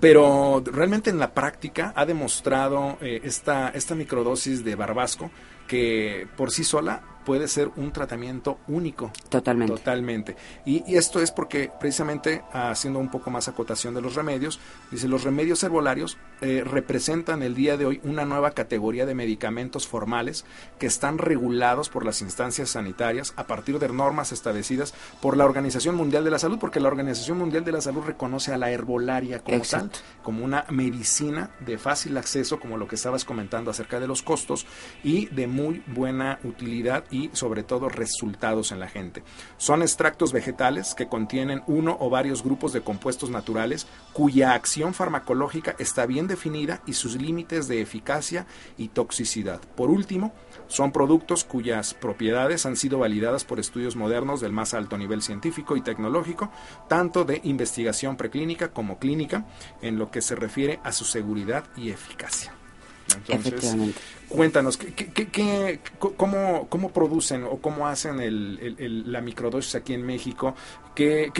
pero 0.00 0.62
realmente 0.64 1.10
en 1.10 1.18
la 1.18 1.32
práctica 1.32 1.92
ha 1.96 2.04
demostrado 2.04 2.98
eh, 3.00 3.20
esta, 3.24 3.70
esta 3.70 3.94
microdosis 3.94 4.64
de 4.64 4.74
barbasco 4.74 5.30
que 5.66 6.26
por 6.36 6.50
sí 6.50 6.64
sola 6.64 7.02
puede 7.24 7.48
ser 7.48 7.70
un 7.76 7.92
tratamiento 7.92 8.58
único. 8.68 9.12
Totalmente. 9.28 9.74
Totalmente. 9.74 10.36
Y, 10.64 10.80
esto 10.96 11.20
es 11.20 11.30
porque 11.30 11.70
precisamente 11.78 12.42
haciendo 12.52 12.98
un 12.98 13.10
poco 13.10 13.30
más 13.30 13.48
acotación 13.48 13.94
de 13.94 14.00
los 14.00 14.14
remedios, 14.14 14.60
dice, 14.90 15.08
los 15.08 15.24
remedios 15.24 15.62
herbolarios 15.62 16.18
eh, 16.40 16.62
representan 16.64 17.42
el 17.42 17.54
día 17.54 17.76
de 17.76 17.86
hoy 17.86 18.00
una 18.04 18.24
nueva 18.24 18.52
categoría 18.52 19.06
de 19.06 19.14
medicamentos 19.14 19.86
formales 19.86 20.44
que 20.78 20.86
están 20.86 21.18
regulados 21.18 21.88
por 21.88 22.04
las 22.04 22.22
instancias 22.22 22.70
sanitarias 22.70 23.34
a 23.36 23.46
partir 23.46 23.78
de 23.78 23.88
normas 23.88 24.32
establecidas 24.32 24.94
por 25.20 25.36
la 25.36 25.44
Organización 25.44 25.94
Mundial 25.94 26.24
de 26.24 26.30
la 26.30 26.38
Salud, 26.38 26.58
porque 26.58 26.80
la 26.80 26.88
Organización 26.88 27.38
Mundial 27.38 27.64
de 27.64 27.72
la 27.72 27.80
Salud 27.80 28.02
reconoce 28.04 28.52
a 28.52 28.58
la 28.58 28.70
herbolaria 28.70 29.40
como 29.40 29.60
tal, 29.62 29.90
como 30.22 30.44
una 30.44 30.64
medicina 30.70 31.50
de 31.60 31.78
fácil 31.78 32.16
acceso, 32.16 32.60
como 32.60 32.76
lo 32.76 32.88
que 32.88 32.94
estabas 32.96 33.24
comentando 33.24 33.70
acerca 33.70 34.00
de 34.00 34.06
los 34.06 34.22
costos, 34.22 34.66
y 35.02 35.26
de 35.26 35.46
muy 35.46 35.82
buena 35.86 36.38
utilidad 36.44 37.04
y 37.10 37.30
sobre 37.32 37.62
todo 37.62 37.88
resultados 37.88 38.72
en 38.72 38.80
la 38.80 38.88
gente. 38.88 39.22
Son 39.56 39.82
extractos 39.82 40.32
vegetales 40.32 40.94
que 40.94 41.08
contienen 41.08 41.62
uno 41.66 41.96
o 42.00 42.10
varios 42.10 42.42
grupos 42.42 42.72
de 42.72 42.82
compuestos 42.82 43.30
naturales 43.30 43.86
cuya 44.12 44.54
acción 44.54 44.94
farmacológica 44.94 45.74
está 45.78 46.06
bien 46.06 46.26
definida 46.26 46.82
y 46.86 46.94
sus 46.94 47.20
límites 47.20 47.68
de 47.68 47.80
eficacia 47.80 48.46
y 48.76 48.88
toxicidad. 48.88 49.60
Por 49.76 49.90
último, 49.90 50.32
son 50.68 50.92
productos 50.92 51.44
cuyas 51.44 51.94
propiedades 51.94 52.66
han 52.66 52.76
sido 52.76 52.98
validadas 52.98 53.44
por 53.44 53.60
estudios 53.60 53.96
modernos 53.96 54.40
del 54.40 54.52
más 54.52 54.74
alto 54.74 54.96
nivel 54.98 55.22
científico 55.22 55.76
y 55.76 55.80
tecnológico, 55.80 56.50
tanto 56.88 57.24
de 57.24 57.40
investigación 57.44 58.16
preclínica 58.16 58.72
como 58.72 58.98
clínica, 58.98 59.46
en 59.82 59.98
lo 59.98 60.10
que 60.10 60.22
se 60.22 60.34
refiere 60.34 60.80
a 60.84 60.92
su 60.92 61.04
seguridad 61.04 61.64
y 61.76 61.90
eficacia. 61.90 62.52
Entonces, 63.16 63.76
cuéntanos, 64.28 64.76
¿qué, 64.76 65.80
cómo, 65.98 66.66
cómo, 66.68 66.90
producen 66.90 67.44
o 67.44 67.58
cómo 67.58 67.86
hacen 67.86 68.20
el, 68.20 69.10
la 69.10 69.20
microdosis 69.20 69.74
aquí 69.74 69.94
en 69.94 70.04
México? 70.04 70.54
¿Qué, 70.94 71.32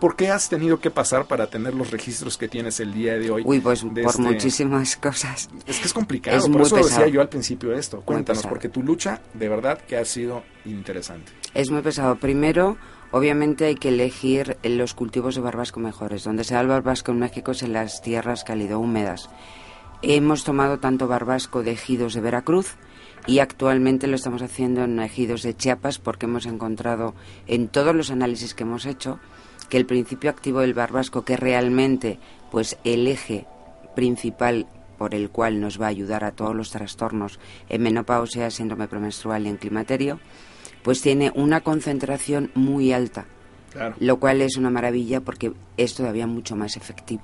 por 0.00 0.16
qué 0.16 0.30
has 0.30 0.48
tenido 0.48 0.80
que 0.80 0.90
pasar 0.90 1.26
para 1.26 1.48
tener 1.48 1.74
los 1.74 1.90
registros 1.90 2.38
que 2.38 2.48
tienes 2.48 2.80
el 2.80 2.94
día 2.94 3.14
de 3.18 3.30
hoy? 3.30 3.42
Uy, 3.44 3.60
pues 3.60 3.82
por 3.82 3.98
este 3.98 4.22
muchísimas 4.22 4.96
cosas. 5.02 5.48
Es 5.66 5.78
que 5.78 5.86
es 5.86 5.92
complicado, 5.92 6.36
es 6.36 6.44
por 6.44 6.52
muy 6.52 6.62
eso 6.62 6.76
decía 6.76 7.08
yo 7.08 7.20
al 7.20 7.28
principio 7.28 7.74
esto. 7.74 8.00
Cuéntanos, 8.02 8.46
porque 8.46 8.68
tu 8.68 8.82
lucha 8.82 9.20
de 9.34 9.48
verdad 9.48 9.78
que 9.78 9.96
ha 9.96 10.04
sido 10.04 10.42
interesante. 10.64 11.32
Es 11.54 11.70
muy 11.70 11.82
pesado. 11.82 12.16
Primero, 12.16 12.78
Obviamente 13.12 13.66
hay 13.66 13.74
que 13.74 13.90
elegir 13.90 14.56
los 14.62 14.94
cultivos 14.94 15.34
de 15.34 15.42
barbasco 15.42 15.80
mejores. 15.80 16.24
Donde 16.24 16.44
se 16.44 16.54
da 16.54 16.62
el 16.62 16.66
barbasco 16.66 17.12
en 17.12 17.18
México 17.18 17.50
es 17.52 17.62
en 17.62 17.74
las 17.74 18.00
tierras 18.00 18.42
cálido 18.42 18.80
húmedas. 18.80 19.28
Hemos 20.04 20.42
tomado 20.42 20.80
tanto 20.80 21.06
barbasco 21.06 21.62
de 21.62 21.70
ejidos 21.70 22.14
de 22.14 22.20
Veracruz 22.20 22.74
y 23.28 23.38
actualmente 23.38 24.08
lo 24.08 24.16
estamos 24.16 24.42
haciendo 24.42 24.82
en 24.82 24.98
ejidos 24.98 25.42
de 25.42 25.56
Chiapas 25.56 26.00
porque 26.00 26.26
hemos 26.26 26.44
encontrado 26.46 27.14
en 27.46 27.68
todos 27.68 27.94
los 27.94 28.10
análisis 28.10 28.52
que 28.52 28.64
hemos 28.64 28.84
hecho 28.84 29.20
que 29.68 29.76
el 29.76 29.86
principio 29.86 30.28
activo 30.28 30.58
del 30.60 30.74
barbasco, 30.74 31.24
que 31.24 31.36
realmente 31.36 32.18
pues 32.50 32.78
el 32.82 33.06
eje 33.06 33.46
principal 33.94 34.66
por 34.98 35.14
el 35.14 35.30
cual 35.30 35.60
nos 35.60 35.80
va 35.80 35.86
a 35.86 35.90
ayudar 35.90 36.24
a 36.24 36.32
todos 36.32 36.54
los 36.54 36.70
trastornos 36.70 37.38
en 37.68 37.82
menopausia, 37.82 38.50
síndrome 38.50 38.88
premenstrual 38.88 39.46
y 39.46 39.50
en 39.50 39.56
climaterio, 39.56 40.18
pues 40.82 41.00
tiene 41.00 41.30
una 41.36 41.60
concentración 41.60 42.50
muy 42.54 42.92
alta, 42.92 43.26
lo 44.00 44.18
cual 44.18 44.42
es 44.42 44.56
una 44.56 44.70
maravilla 44.70 45.20
porque 45.20 45.52
es 45.76 45.94
todavía 45.94 46.26
mucho 46.26 46.56
más 46.56 46.76
efectivo. 46.76 47.22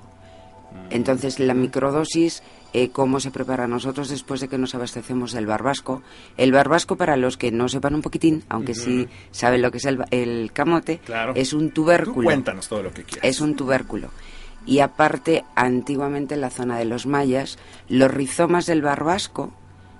Entonces, 0.89 1.39
la 1.39 1.53
microdosis, 1.53 2.43
eh, 2.73 2.89
¿cómo 2.89 3.19
se 3.19 3.31
prepara 3.31 3.67
nosotros 3.67 4.09
después 4.09 4.41
de 4.41 4.47
que 4.47 4.57
nos 4.57 4.75
abastecemos 4.75 5.31
del 5.31 5.45
barbasco? 5.45 6.01
El 6.37 6.51
barbasco, 6.51 6.95
para 6.95 7.17
los 7.17 7.37
que 7.37 7.51
no 7.51 7.69
sepan 7.69 7.95
un 7.95 8.01
poquitín, 8.01 8.43
aunque 8.49 8.75
sí 8.75 9.07
saben 9.31 9.61
lo 9.61 9.71
que 9.71 9.77
es 9.77 9.85
el, 9.85 10.51
camote, 10.53 10.99
es 11.35 11.53
un 11.53 11.71
tubérculo. 11.71 12.25
cuéntanos 12.25 12.67
todo 12.67 12.83
lo 12.83 12.91
que 12.91 13.03
quieras. 13.03 13.23
Es 13.23 13.41
un 13.41 13.55
tubérculo. 13.55 14.09
Y 14.65 14.79
aparte, 14.79 15.45
antiguamente 15.55 16.35
en 16.35 16.41
la 16.41 16.49
zona 16.49 16.77
de 16.77 16.85
los 16.85 17.05
mayas, 17.05 17.57
los 17.87 18.11
rizomas 18.11 18.65
del 18.65 18.81
barbasco 18.81 19.53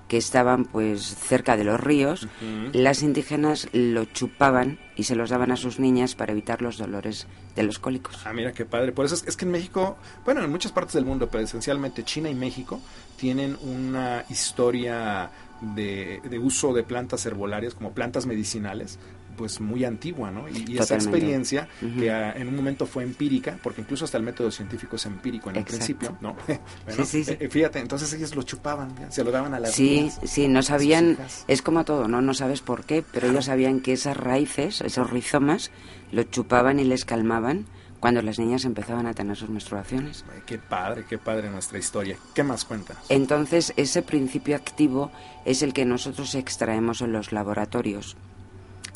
que 0.10 0.18
estaban 0.18 0.66
pues 0.66 1.16
cerca 1.16 1.56
de 1.56 1.64
los 1.64 1.80
ríos, 1.80 2.28
las 2.74 3.04
indígenas 3.04 3.70
lo 3.72 4.06
chupaban 4.06 4.80
y 4.96 5.04
se 5.04 5.16
los 5.16 5.30
daban 5.30 5.52
a 5.52 5.56
sus 5.56 5.80
niñas 5.80 6.16
para 6.16 6.32
evitar 6.32 6.64
los 6.64 6.78
dolores 6.78 7.28
de 7.56 7.64
los 7.64 7.78
cólicos. 7.78 8.20
Ah, 8.26 8.34
mira 8.34 8.52
qué 8.52 8.66
padre. 8.66 8.92
Por 8.92 9.06
eso 9.06 9.16
es, 9.16 9.38
que 9.38 9.46
en 9.46 9.52
México, 9.52 9.98
bueno, 10.26 10.44
en 10.44 10.50
muchas 10.50 10.72
partes 10.72 10.96
del 10.96 11.06
mundo, 11.06 11.30
pero 11.32 11.44
esencialmente 11.44 12.04
China 12.04 12.28
y 12.28 12.34
México 12.34 12.82
tienen 13.18 13.56
una 13.62 14.26
historia 14.30 15.30
de, 15.62 16.22
de, 16.24 16.40
uso 16.40 16.74
de 16.74 16.84
plantas 16.84 17.26
herbolarias 17.28 17.76
como 17.76 17.92
plantas 17.94 18.26
medicinales 18.26 18.98
pues 19.40 19.62
muy 19.62 19.86
antigua, 19.86 20.32
¿no? 20.32 20.50
Y, 20.50 20.78
esa 20.78 20.96
experiencia 20.96 21.70
que 21.80 22.10
en 22.10 22.50
un 22.50 22.58
momento 22.58 22.86
fue 22.86 23.04
empírica, 23.04 23.58
porque 23.64 23.80
incluso 23.80 24.04
hasta 24.04 24.18
el 24.18 24.24
método 24.24 24.52
científico 24.52 24.98
es 24.98 25.06
empírico 25.06 25.50
en 25.50 25.56
el 25.56 25.64
principio, 25.64 26.18
¿no? 26.20 26.36
sí, 27.06 27.24
sí, 27.24 27.38
eh, 27.40 27.48
fíjate, 27.50 27.80
entonces 27.80 28.12
ellos 28.12 28.36
lo 28.36 28.44
chupaban, 28.44 28.94
se 29.10 29.24
lo 29.24 29.32
daban 29.32 29.54
a 29.54 29.62
las 29.62 29.72
Sí, 29.72 30.12
sí, 30.26 30.50
no 30.50 30.62
sabían, 30.62 31.18
es 31.48 31.62
como 31.62 31.86
todo, 31.86 32.10
¿no? 32.10 32.20
No 32.20 32.34
sabes 32.34 32.60
por 32.60 32.84
qué, 32.84 33.02
pero 33.14 33.30
ellos 33.30 33.46
sabían 33.46 33.80
que 33.80 33.94
esas 33.94 34.18
raíces, 34.18 34.82
esos 34.82 35.10
rizomas, 35.10 35.72
lo 36.12 36.24
chupaban 36.24 36.82
y 36.82 36.84
les 36.84 37.06
calmaban 37.06 37.66
cuando 38.02 38.22
las 38.22 38.40
niñas 38.40 38.66
empezaban 38.66 39.08
a 39.08 39.14
tener 39.14 39.38
sus 39.38 39.50
menstruaciones. 39.50 40.26
qué 40.46 40.58
padre, 40.58 41.06
qué 41.08 41.18
padre 41.18 41.50
nuestra 41.50 41.80
historia. 41.80 42.18
¿Qué 42.34 42.44
más 42.44 42.66
cuentas? 42.66 42.98
Entonces, 43.08 43.72
ese 43.78 44.02
principio 44.02 44.58
activo 44.58 45.12
es 45.46 45.62
el 45.62 45.72
que 45.72 45.86
nosotros 45.86 46.36
extraemos 46.36 47.00
en 47.00 47.14
los 47.14 47.32
laboratorios 47.32 48.18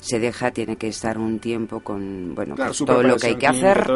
se 0.03 0.19
deja, 0.19 0.51
tiene 0.51 0.75
que 0.75 0.89
estar 0.89 1.17
un 1.17 1.39
tiempo 1.39 1.79
con 1.79 2.35
bueno 2.35 2.55
pues 2.55 2.77
todo 2.79 3.03
lo 3.03 3.15
que 3.15 3.27
hay 3.27 3.35
que 3.37 3.47
hacer 3.47 3.87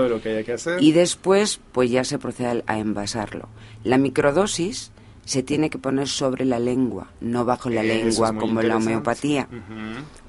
y 0.79 0.93
después 0.93 1.59
pues 1.73 1.91
ya 1.91 2.05
se 2.05 2.17
procede 2.17 2.63
a 2.65 2.79
envasarlo. 2.79 3.49
La 3.83 3.97
microdosis 3.97 4.91
se 5.25 5.43
tiene 5.43 5.69
que 5.69 5.77
poner 5.77 6.07
sobre 6.07 6.45
la 6.45 6.57
lengua, 6.57 7.11
no 7.19 7.43
bajo 7.43 7.69
la 7.69 7.83
lengua 7.83 8.33
como 8.33 8.61
la 8.61 8.77
homeopatía. 8.77 9.49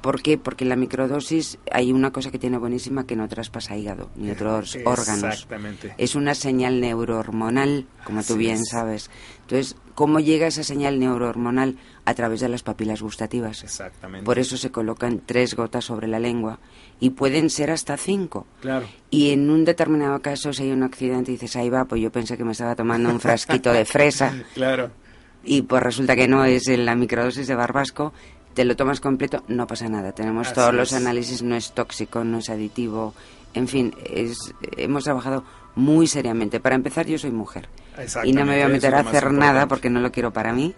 ¿Por 0.00 0.20
qué? 0.20 0.36
Porque 0.36 0.64
en 0.64 0.70
la 0.70 0.76
microdosis 0.76 1.58
hay 1.70 1.92
una 1.92 2.10
cosa 2.10 2.32
que 2.32 2.40
tiene 2.40 2.58
buenísima 2.58 3.06
que 3.06 3.14
no 3.14 3.28
traspasa 3.28 3.76
hígado 3.76 4.10
ni 4.16 4.32
otros 4.32 4.76
órganos. 4.84 5.46
Es 5.98 6.16
una 6.16 6.34
señal 6.34 6.80
neurohormonal, 6.80 7.86
como 8.02 8.24
tú 8.24 8.34
bien 8.34 8.64
sabes. 8.64 9.08
Entonces, 9.42 9.76
¿cómo 9.94 10.18
llega 10.18 10.48
esa 10.48 10.64
señal 10.64 10.98
neurohormonal? 10.98 11.76
A 12.08 12.14
través 12.14 12.40
de 12.40 12.48
las 12.48 12.62
papilas 12.62 13.02
gustativas. 13.02 13.62
Exactamente. 13.62 14.24
Por 14.24 14.38
eso 14.38 14.56
se 14.56 14.70
colocan 14.70 15.20
tres 15.26 15.54
gotas 15.54 15.84
sobre 15.84 16.08
la 16.08 16.18
lengua 16.18 16.58
y 17.00 17.10
pueden 17.10 17.50
ser 17.50 17.70
hasta 17.70 17.98
cinco. 17.98 18.46
Claro. 18.62 18.86
Y 19.10 19.32
en 19.32 19.50
un 19.50 19.66
determinado 19.66 20.22
caso, 20.22 20.54
si 20.54 20.62
hay 20.62 20.70
un 20.70 20.84
accidente 20.84 21.32
y 21.32 21.34
dices, 21.34 21.56
ahí 21.56 21.68
va, 21.68 21.84
pues 21.84 22.00
yo 22.00 22.10
pensé 22.10 22.38
que 22.38 22.44
me 22.44 22.52
estaba 22.52 22.74
tomando 22.74 23.10
un 23.10 23.20
frasquito 23.20 23.74
de 23.74 23.84
fresa. 23.84 24.32
claro. 24.54 24.90
Y 25.44 25.60
pues 25.60 25.82
resulta 25.82 26.16
que 26.16 26.28
no, 26.28 26.46
es 26.46 26.68
en 26.68 26.86
la 26.86 26.94
microdosis 26.94 27.46
de 27.46 27.54
barbasco 27.54 28.14
te 28.54 28.64
lo 28.64 28.74
tomas 28.74 29.00
completo, 29.00 29.44
no 29.48 29.66
pasa 29.66 29.88
nada. 29.90 30.12
Tenemos 30.12 30.52
todos 30.54 30.74
los 30.74 30.94
análisis, 30.94 31.42
no 31.42 31.56
es 31.56 31.72
tóxico, 31.72 32.24
no 32.24 32.38
es 32.38 32.48
aditivo. 32.48 33.14
En 33.52 33.68
fin, 33.68 33.94
es, 34.04 34.54
hemos 34.78 35.04
trabajado 35.04 35.44
muy 35.76 36.06
seriamente. 36.06 36.58
Para 36.58 36.74
empezar, 36.74 37.06
yo 37.06 37.18
soy 37.18 37.30
mujer. 37.30 37.68
Y 38.24 38.32
no 38.32 38.46
me 38.46 38.54
voy 38.54 38.62
a 38.62 38.68
meter 38.68 38.94
a 38.94 39.00
hacer 39.00 39.30
nada 39.30 39.68
porque 39.68 39.90
no 39.90 40.00
lo 40.00 40.10
quiero 40.10 40.32
para 40.32 40.54
mí 40.54 40.74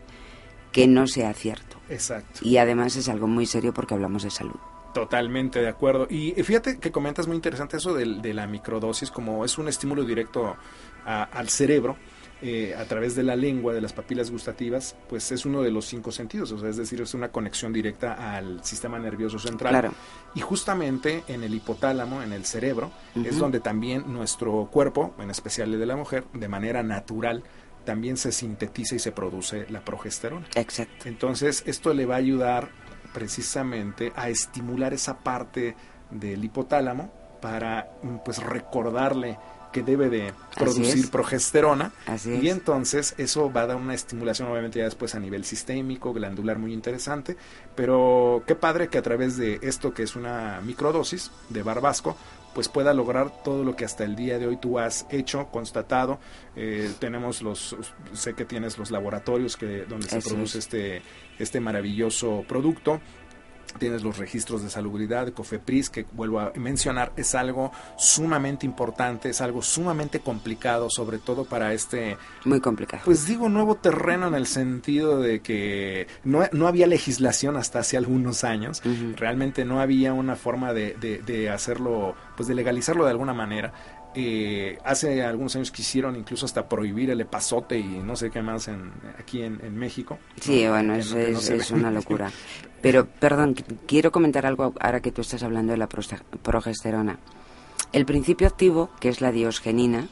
que 0.73 0.87
no 0.87 1.07
sea 1.07 1.33
cierto. 1.35 1.77
Exacto. 1.89 2.41
Y 2.43 2.57
además 2.59 2.97
es 2.97 3.09
algo 3.09 3.27
muy 3.27 3.47
serio 3.47 3.75
porque 3.75 3.95
hablamos 3.95 4.23
de 4.23 4.31
salud. 4.31 4.57
Totalmente 4.95 5.61
de 5.61 5.69
acuerdo. 5.69 6.07
Y 6.11 6.33
fíjate 6.43 6.79
que 6.79 6.91
comentas 6.91 7.27
muy 7.27 7.37
interesante 7.37 7.77
eso 7.77 7.95
de, 7.95 8.05
de 8.21 8.35
la 8.35 8.47
microdosis, 8.47 9.11
como 9.11 9.45
es 9.45 9.57
un 9.59 9.69
estímulo 9.69 10.05
directo 10.05 10.57
al 11.05 11.49
cerebro 11.49 11.97
eh, 12.43 12.75
a 12.75 12.87
través 12.87 13.15
de 13.15 13.23
la 13.23 13.37
lengua, 13.37 13.75
de 13.75 13.83
las 13.83 13.93
papilas 13.93 14.31
gustativas, 14.31 14.97
pues 15.11 15.31
es 15.31 15.45
uno 15.45 15.61
de 15.61 15.71
los 15.71 15.85
cinco 15.85 16.11
sentidos, 16.11 16.51
o 16.53 16.59
sea, 16.59 16.71
es 16.71 16.79
decir, 16.79 16.99
es 17.03 17.13
una 17.13 17.29
conexión 17.29 17.71
directa 17.71 18.35
al 18.35 18.65
sistema 18.65 18.99
nervioso 18.99 19.39
central. 19.39 19.91
Y 20.35 20.41
justamente 20.41 21.23
en 21.29 21.45
el 21.45 21.53
hipotálamo, 21.55 22.23
en 22.23 22.33
el 22.33 22.47
cerebro, 22.47 22.93
es 23.15 23.39
donde 23.39 23.61
también 23.61 24.11
nuestro 24.11 24.71
cuerpo, 24.73 25.15
en 25.19 25.29
especial 25.29 25.75
el 25.75 25.81
de 25.81 25.85
la 25.85 25.97
mujer, 25.97 26.25
de 26.33 26.49
manera 26.49 26.83
natural, 26.83 27.43
también 27.91 28.17
se 28.17 28.31
sintetiza 28.31 28.95
y 28.95 29.01
se 29.01 29.11
produce 29.11 29.67
la 29.69 29.81
progesterona. 29.81 30.47
Exacto. 30.55 31.09
Entonces, 31.09 31.65
esto 31.67 31.93
le 31.93 32.07
va 32.07 32.15
a 32.15 32.19
ayudar 32.19 32.69
precisamente 33.13 34.13
a 34.15 34.29
estimular 34.29 34.95
esa 34.95 35.19
parte 35.19 35.75
del 36.09 36.45
hipotálamo 36.45 37.11
para 37.43 37.91
mm, 38.05 38.19
pues 38.25 38.39
recordarle 38.39 39.39
que 39.73 39.83
debe 39.83 40.09
de 40.09 40.33
producir 40.57 41.11
progesterona. 41.11 41.93
Y 42.25 42.49
entonces 42.49 43.15
eso 43.19 43.53
va 43.53 43.63
a 43.63 43.67
dar 43.67 43.77
una 43.77 43.95
estimulación 43.95 44.49
obviamente 44.49 44.79
ya 44.79 44.85
después 44.85 45.15
a 45.15 45.21
nivel 45.21 45.45
sistémico, 45.45 46.13
glandular 46.13 46.59
muy 46.59 46.73
interesante, 46.73 47.37
pero 47.75 48.43
qué 48.47 48.55
padre 48.55 48.89
que 48.89 48.99
a 48.99 49.03
través 49.03 49.37
de 49.37 49.59
esto 49.63 49.95
que 49.95 50.03
es 50.03 50.17
una 50.17 50.61
microdosis 50.63 51.31
de 51.49 51.63
barbasco 51.63 52.17
pues 52.55 52.69
pueda 52.69 52.93
lograr 52.95 53.45
todo 53.45 53.63
lo 53.63 53.77
que 53.77 53.85
hasta 53.85 54.05
el 54.05 54.17
día 54.17 54.39
de 54.39 54.47
hoy 54.49 54.57
tú 54.57 54.79
has 54.79 55.07
hecho, 55.11 55.47
constatado. 55.53 56.19
Eh, 56.57 56.91
tenemos 56.99 57.43
los, 57.43 57.77
sé 58.13 58.35
que 58.35 58.45
tienes 58.45 58.77
los 58.77 58.91
laboratorios 58.91 59.57
que 59.57 59.85
donde 59.85 60.09
se 60.09 60.21
produce 60.21 60.59
este 60.59 61.03
este 61.39 61.59
maravilloso 61.59 62.45
producto 62.47 63.01
tienes 63.79 64.03
los 64.03 64.19
registros 64.19 64.63
de 64.63 64.71
salubridad 64.71 65.27
de 65.27 65.33
COFEPRIS, 65.33 65.91
que 65.91 66.07
vuelvo 66.13 66.41
a 66.41 66.53
mencionar, 66.57 67.13
es 67.17 67.35
algo 67.35 67.73
sumamente 67.97 68.67
importante, 68.67 69.31
es 69.31 69.41
algo 69.41 69.63
sumamente 69.63 70.21
complicado, 70.21 70.89
sobre 70.91 71.19
todo 71.19 71.45
para 71.45 71.73
este... 71.73 72.17
Muy 72.45 72.61
complicado. 72.61 73.03
Pues 73.05 73.27
digo, 73.27 73.49
nuevo 73.49 73.77
terreno 73.77 74.29
en 74.29 74.35
el 74.35 74.47
sentido 74.47 75.21
de 75.21 75.41
que 75.41 76.07
no, 76.25 76.43
no 76.53 76.67
había 76.67 76.87
legislación 76.87 77.57
hasta 77.57 77.81
hace 77.81 77.97
algunos 77.97 78.45
años, 78.45 78.83
realmente 79.17 79.65
no 79.65 79.81
había 79.81 80.13
una 80.13 80.37
forma 80.37 80.73
de, 80.73 80.95
de, 81.01 81.19
de 81.19 81.51
hacerlo, 81.51 82.15
pues 82.37 82.49
de 82.49 82.55
legalizarlo 82.55 83.05
de 83.05 83.11
alguna 83.11 83.35
manera. 83.35 83.73
Eh, 84.15 84.77
hace 84.85 85.23
algunos 85.23 85.55
años 85.55 85.71
quisieron 85.71 86.17
incluso 86.17 86.45
hasta 86.45 86.69
prohibir 86.69 87.11
el 87.11 87.21
epazote 87.21 87.79
y 87.79 87.85
no 87.85 88.17
sé 88.17 88.31
qué 88.31 88.43
más 88.43 88.67
en, 88.67 88.91
aquí 89.19 89.43
en, 89.43 89.77
México. 89.77 90.19
Sí, 90.41 90.67
bueno, 90.67 90.95
eso 90.95 91.19
es, 91.19 91.71
una 91.71 91.91
locura. 91.91 92.31
Pero, 92.83 93.07
perdón, 93.07 93.55
quiero 93.87 94.11
comentar 94.11 94.47
algo 94.47 94.75
ahora 94.81 95.01
que 95.01 95.13
tú 95.13 95.21
estás 95.21 95.43
hablando 95.43 95.73
de 95.73 95.79
la 95.79 95.87
progesterona. 95.87 97.19
El 97.93 98.05
principio 98.07 98.47
activo, 98.47 98.91
que 99.01 99.11
es 99.11 99.21
la 99.21 99.33
diosgenina, 99.33 100.09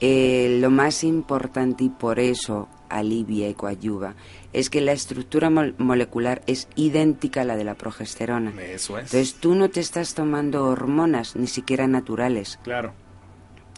eh, 0.00 0.58
lo 0.60 0.70
más 0.70 1.02
importante 1.02 1.84
y 1.84 1.88
por 1.88 2.20
eso 2.20 2.68
alivia 2.90 3.48
y 3.48 3.54
coadyuva 3.54 4.14
es 4.52 4.68
que 4.70 4.80
la 4.80 4.92
estructura 4.92 5.50
molecular 5.50 6.42
es 6.46 6.68
idéntica 6.74 7.42
a 7.42 7.44
la 7.44 7.56
de 7.56 7.64
la 7.64 7.74
progesterona. 7.74 8.50
Eso 8.60 8.98
es. 8.98 9.12
Entonces 9.14 9.34
tú 9.34 9.54
no 9.54 9.70
te 9.70 9.80
estás 9.80 10.14
tomando 10.14 10.66
hormonas, 10.66 11.36
ni 11.36 11.46
siquiera 11.46 11.86
naturales. 11.86 12.58
Claro. 12.62 12.92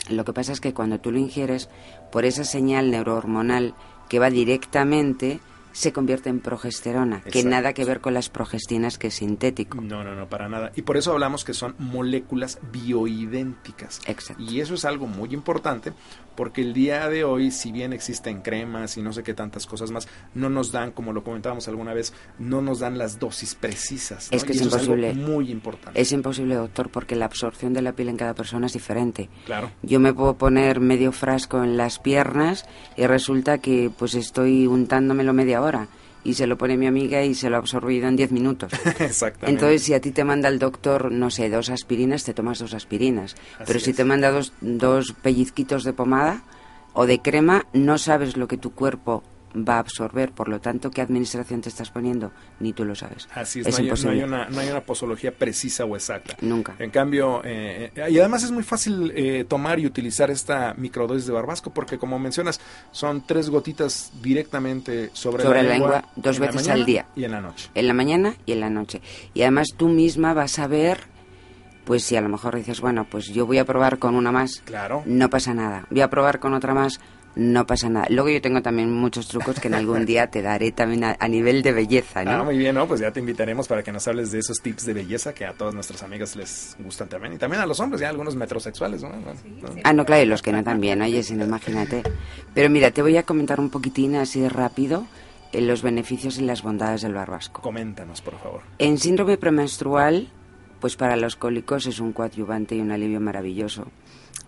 Lo 0.08 0.24
que 0.24 0.32
pasa 0.32 0.52
es 0.52 0.60
que 0.60 0.74
cuando 0.74 0.98
tú 0.98 1.12
lo 1.12 1.18
ingieres, 1.18 1.68
por 2.10 2.24
esa 2.24 2.44
señal 2.44 2.90
neurohormonal 2.90 3.74
que 4.08 4.18
va 4.18 4.30
directamente 4.30 5.40
se 5.72 5.92
convierte 5.92 6.28
en 6.28 6.40
progesterona, 6.40 7.22
que 7.22 7.44
nada 7.44 7.72
que 7.72 7.84
ver 7.84 8.00
con 8.00 8.14
las 8.14 8.28
progestinas 8.28 8.98
que 8.98 9.08
es 9.08 9.14
sintético. 9.14 9.80
No, 9.80 10.04
no, 10.04 10.14
no, 10.14 10.28
para 10.28 10.48
nada. 10.48 10.72
Y 10.76 10.82
por 10.82 10.96
eso 10.96 11.12
hablamos 11.12 11.44
que 11.44 11.54
son 11.54 11.74
moléculas 11.78 12.58
bioidénticas. 12.70 14.00
Exacto. 14.06 14.42
Y 14.42 14.60
eso 14.60 14.74
es 14.74 14.84
algo 14.84 15.06
muy 15.06 15.32
importante 15.34 15.92
porque 16.34 16.62
el 16.62 16.72
día 16.72 17.08
de 17.08 17.24
hoy, 17.24 17.50
si 17.50 17.72
bien 17.72 17.92
existen 17.92 18.40
cremas 18.40 18.96
y 18.96 19.02
no 19.02 19.12
sé 19.12 19.22
qué 19.22 19.34
tantas 19.34 19.66
cosas 19.66 19.90
más, 19.90 20.08
no 20.34 20.48
nos 20.48 20.72
dan, 20.72 20.92
como 20.92 21.12
lo 21.12 21.22
comentábamos 21.22 21.68
alguna 21.68 21.92
vez, 21.92 22.12
no 22.38 22.62
nos 22.62 22.80
dan 22.80 22.98
las 22.98 23.18
dosis 23.18 23.54
precisas. 23.54 24.28
Es 24.30 24.44
que 24.44 24.52
es 24.52 24.62
imposible. 24.62 25.14
muy 25.14 25.50
importante. 25.50 26.00
Es 26.00 26.12
imposible, 26.12 26.54
doctor, 26.54 26.90
porque 26.90 27.16
la 27.16 27.26
absorción 27.26 27.72
de 27.72 27.82
la 27.82 27.92
piel 27.92 28.08
en 28.08 28.16
cada 28.16 28.34
persona 28.34 28.66
es 28.66 28.72
diferente. 28.72 29.28
Claro. 29.44 29.70
Yo 29.82 30.00
me 30.00 30.14
puedo 30.14 30.36
poner 30.36 30.80
medio 30.80 31.12
frasco 31.12 31.62
en 31.62 31.76
las 31.76 31.98
piernas 31.98 32.64
y 32.96 33.06
resulta 33.06 33.58
que 33.58 33.90
pues 33.96 34.14
estoy 34.14 34.66
untándomelo 34.66 35.32
media 35.32 35.60
hora 35.62 35.88
y 36.24 36.34
se 36.34 36.46
lo 36.46 36.56
pone 36.56 36.76
mi 36.76 36.86
amiga 36.86 37.22
y 37.22 37.34
se 37.34 37.50
lo 37.50 37.56
ha 37.56 37.58
absorbido 37.58 38.08
en 38.08 38.16
10 38.16 38.32
minutos. 38.32 38.72
Exactamente. 39.00 39.50
Entonces, 39.50 39.82
si 39.82 39.94
a 39.94 40.00
ti 40.00 40.12
te 40.12 40.24
manda 40.24 40.48
el 40.48 40.58
doctor, 40.58 41.10
no 41.10 41.30
sé, 41.30 41.50
dos 41.50 41.70
aspirinas, 41.70 42.24
te 42.24 42.34
tomas 42.34 42.58
dos 42.58 42.74
aspirinas. 42.74 43.34
Pero 43.66 43.80
si 43.80 43.92
te 43.92 44.04
manda 44.04 44.30
dos, 44.30 44.52
dos 44.60 45.14
pellizquitos 45.20 45.84
de 45.84 45.92
pomada 45.92 46.42
o 46.92 47.06
de 47.06 47.20
crema, 47.20 47.66
no 47.72 47.98
sabes 47.98 48.36
lo 48.36 48.46
que 48.48 48.56
tu 48.56 48.72
cuerpo 48.72 49.24
va 49.56 49.76
a 49.76 49.78
absorber, 49.78 50.32
por 50.32 50.48
lo 50.48 50.60
tanto, 50.60 50.90
qué 50.90 51.00
administración 51.00 51.60
te 51.60 51.68
estás 51.68 51.90
poniendo, 51.90 52.32
ni 52.60 52.72
tú 52.72 52.84
lo 52.84 52.94
sabes. 52.94 53.28
Así 53.34 53.60
es, 53.60 53.68
no, 54.04 54.10
hay, 54.10 54.22
una, 54.22 54.48
no 54.48 54.60
hay 54.60 54.68
una 54.68 54.80
posología 54.80 55.32
precisa 55.32 55.84
o 55.84 55.94
exacta. 55.94 56.36
Nunca. 56.40 56.74
En 56.78 56.90
cambio, 56.90 57.42
eh, 57.44 57.90
y 58.10 58.18
además 58.18 58.42
es 58.42 58.50
muy 58.50 58.62
fácil 58.62 59.12
eh, 59.14 59.44
tomar 59.48 59.78
y 59.78 59.86
utilizar 59.86 60.30
esta 60.30 60.74
microdosis 60.74 61.26
de 61.26 61.32
barbasco, 61.32 61.72
porque 61.72 61.98
como 61.98 62.18
mencionas, 62.18 62.60
son 62.90 63.26
tres 63.26 63.50
gotitas 63.50 64.12
directamente 64.22 65.10
sobre, 65.12 65.44
la, 65.44 65.62
lengua, 65.62 66.04
dos 66.16 66.38
veces 66.38 66.68
al 66.68 66.84
día. 66.84 67.06
Y 67.16 67.24
en 67.24 67.32
la 67.32 67.40
noche. 67.40 67.70
En 67.74 67.86
la 67.86 67.94
mañana 67.94 68.34
y 68.46 68.52
en 68.52 68.60
la 68.60 68.70
noche. 68.70 69.00
Y 69.34 69.42
además 69.42 69.68
tú 69.76 69.88
misma 69.88 70.34
vas 70.34 70.58
a 70.58 70.66
ver 70.66 71.12
pues 71.84 72.04
si 72.04 72.16
a 72.16 72.20
lo 72.20 72.28
mejor 72.28 72.56
dices, 72.56 72.80
bueno, 72.80 73.06
pues 73.10 73.26
yo 73.26 73.46
voy 73.46 73.58
a 73.58 73.64
probar 73.64 73.98
con 73.98 74.14
una 74.14 74.30
más, 74.30 74.62
claro. 74.64 75.02
no 75.04 75.28
pasa 75.28 75.52
nada. 75.52 75.86
Voy 75.90 76.00
a 76.00 76.10
probar 76.10 76.38
con 76.38 76.54
otra 76.54 76.74
más, 76.74 77.00
no 77.34 77.66
pasa 77.66 77.88
nada. 77.88 78.06
Luego 78.10 78.28
yo 78.28 78.42
tengo 78.42 78.62
también 78.62 78.92
muchos 78.92 79.28
trucos 79.28 79.58
que 79.58 79.68
en 79.68 79.74
algún 79.74 80.04
día 80.06 80.28
te 80.28 80.42
daré 80.42 80.72
también 80.72 81.04
a, 81.04 81.28
nivel 81.28 81.62
de 81.62 81.72
belleza, 81.72 82.24
¿no? 82.24 82.30
Ah, 82.30 82.44
muy 82.44 82.58
bien, 82.58 82.74
¿no? 82.74 82.86
Pues 82.86 83.00
ya 83.00 83.10
te 83.10 83.20
invitaremos 83.20 83.68
para 83.68 83.82
que 83.82 83.92
nos 83.92 84.06
hables 84.08 84.32
de 84.32 84.40
esos 84.40 84.60
tips 84.60 84.86
de 84.86 84.92
belleza 84.92 85.32
que 85.32 85.46
a 85.46 85.54
todas 85.54 85.74
nuestras 85.74 86.02
amigas 86.02 86.36
les 86.36 86.76
gustan 86.78 87.08
también. 87.08 87.34
Y 87.34 87.38
también 87.38 87.62
a 87.62 87.66
los 87.66 87.80
hombres, 87.80 88.00
ya 88.00 88.08
algunos 88.08 88.36
metrosexuales, 88.36 89.02
¿no? 89.02 89.10
Ah, 89.84 89.92
no, 89.92 90.04
claro, 90.04 90.22
y 90.22 90.26
los 90.26 90.42
que 90.42 90.52
no 90.52 90.62
también, 90.62 91.00
oye, 91.00 91.22
si 91.22 91.34
no, 91.34 91.44
imagínate. 91.44 92.02
Pero 92.54 92.68
mira, 92.68 92.90
te 92.90 93.02
voy 93.02 93.16
a 93.16 93.22
comentar 93.22 93.60
un 93.60 93.70
poquitín 93.70 94.16
así 94.16 94.40
de 94.40 94.48
rápido 94.48 95.06
en 95.52 95.66
los 95.66 95.82
beneficios 95.82 96.38
y 96.38 96.42
las 96.42 96.62
bondades 96.62 97.02
del 97.02 97.14
barbasco. 97.14 97.62
Coméntanos, 97.62 98.20
por 98.20 98.38
favor. 98.38 98.62
En 98.78 98.98
síndrome 98.98 99.36
premenstrual, 99.38 100.28
pues 100.80 100.96
para 100.96 101.16
los 101.16 101.36
cólicos 101.36 101.86
es 101.86 101.98
un 101.98 102.12
coadyuvante 102.12 102.74
y 102.74 102.80
un 102.80 102.90
alivio 102.90 103.20
maravilloso 103.20 103.86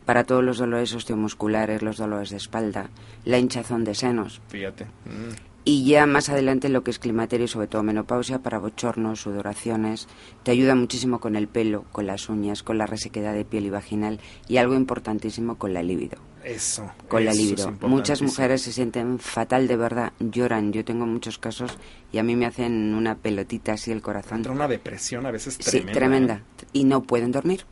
para 0.05 0.25
todos 0.25 0.45
los 0.45 0.59
dolores 0.59 0.95
osteomusculares, 0.95 1.83
los 1.83 1.97
dolores 1.97 2.31
de 2.31 2.37
espalda, 2.37 2.91
la 3.25 3.39
hinchazón 3.39 3.85
de 3.85 3.95
senos. 3.95 4.41
Fíjate. 4.49 4.85
Mm. 4.85 5.55
Y 5.67 5.87
ya 5.87 6.05
más 6.05 6.29
adelante 6.29 6.69
lo 6.69 6.85
que 6.85 6.91
es 6.91 6.99
climaterio 6.99 7.47
y 7.47 7.49
sobre 7.49 7.69
todo 7.69 7.83
menopausia 7.83 8.41
para 8.41 8.59
bochornos, 8.59 9.23
sudoraciones, 9.23 10.09
te 10.43 10.51
ayuda 10.51 10.75
muchísimo 10.75 11.21
con 11.21 11.37
el 11.37 11.49
pelo, 11.49 11.87
con 11.91 12.07
las 12.07 12.29
uñas, 12.29 12.63
con 12.63 12.77
la 12.77 12.85
resequedad 12.85 13.33
de 13.33 13.47
piel 13.47 13.65
y 13.65 13.71
vaginal 13.71 14.21
y 14.47 14.59
algo 14.59 14.75
importantísimo 14.75 15.57
con 15.57 15.73
la 15.73 15.83
libido. 15.83 16.19
Eso. 16.45 16.93
Con 17.09 17.25
la 17.25 17.33
libido. 17.33 17.73
Muchas 17.81 18.21
mujeres 18.21 18.61
se 18.61 18.73
sienten 18.73 19.19
fatal 19.19 19.67
de 19.67 19.77
verdad, 19.77 20.13
lloran. 20.19 20.71
Yo 20.75 20.85
tengo 20.85 21.07
muchos 21.07 21.39
casos 21.39 21.79
y 22.13 22.19
a 22.19 22.23
mí 22.23 22.37
me 22.37 22.45
hacen 22.45 22.95
una 22.95 23.15
pelotita 23.15 23.73
así 23.73 23.91
el 23.91 24.03
corazón. 24.03 24.39
Entra 24.39 24.53
una 24.53 24.69
depresión 24.69 25.25
a 25.25 25.31
veces 25.31 25.57
tremenda. 25.57 25.93
Sí, 25.93 25.99
tremenda. 25.99 26.43
Y 26.75 26.85
no 26.85 27.03
pueden 27.03 27.33
dormir. 27.33 27.65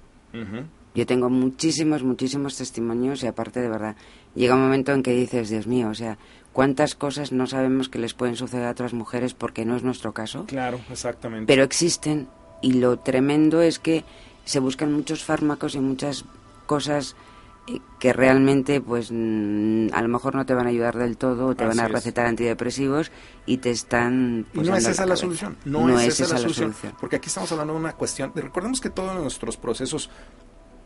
Yo 0.94 1.06
tengo 1.06 1.30
muchísimos, 1.30 2.02
muchísimos 2.02 2.56
testimonios 2.56 3.22
y 3.22 3.26
aparte 3.26 3.60
de 3.60 3.68
verdad, 3.68 3.96
llega 4.34 4.54
un 4.54 4.60
momento 4.60 4.92
en 4.92 5.02
que 5.02 5.12
dices, 5.12 5.48
Dios 5.48 5.66
mío, 5.66 5.88
o 5.88 5.94
sea, 5.94 6.18
¿cuántas 6.52 6.94
cosas 6.94 7.32
no 7.32 7.46
sabemos 7.46 7.88
que 7.88 7.98
les 7.98 8.12
pueden 8.12 8.36
suceder 8.36 8.66
a 8.66 8.72
otras 8.72 8.92
mujeres 8.92 9.32
porque 9.32 9.64
no 9.64 9.76
es 9.76 9.82
nuestro 9.82 10.12
caso? 10.12 10.44
Claro, 10.46 10.80
exactamente. 10.90 11.46
Pero 11.46 11.62
existen 11.62 12.28
y 12.60 12.74
lo 12.74 12.98
tremendo 12.98 13.62
es 13.62 13.78
que 13.78 14.04
se 14.44 14.60
buscan 14.60 14.92
muchos 14.92 15.24
fármacos 15.24 15.74
y 15.74 15.80
muchas 15.80 16.24
cosas 16.66 17.16
eh, 17.66 17.78
que 17.98 18.12
realmente 18.12 18.80
pues 18.80 19.10
mm, 19.12 19.88
a 19.92 20.02
lo 20.02 20.08
mejor 20.08 20.34
no 20.34 20.44
te 20.44 20.54
van 20.54 20.66
a 20.66 20.70
ayudar 20.70 20.96
del 20.98 21.16
todo 21.16 21.48
o 21.48 21.54
te 21.54 21.64
van 21.64 21.80
a 21.80 21.88
recetar 21.88 22.26
antidepresivos 22.26 23.12
y 23.46 23.58
te 23.58 23.70
están 23.70 24.46
pues, 24.52 24.66
no 24.66 24.76
es 24.76 24.86
esa 24.86 25.06
la, 25.06 25.16
solución 25.16 25.56
no, 25.64 25.98
es, 25.98 26.20
esa, 26.20 26.34
la, 26.34 26.40
solución. 26.40 26.74
porque 27.00 27.16
aquí 27.16 27.28
estamos 27.28 27.52
hablando 27.52 27.74
de 27.74 27.78
una 27.78 27.92
cuestión 27.92 28.32
recordemos 28.34 28.80
que 28.80 28.90
todos 28.90 29.14
nuestros 29.20 29.56
procesos 29.56 30.10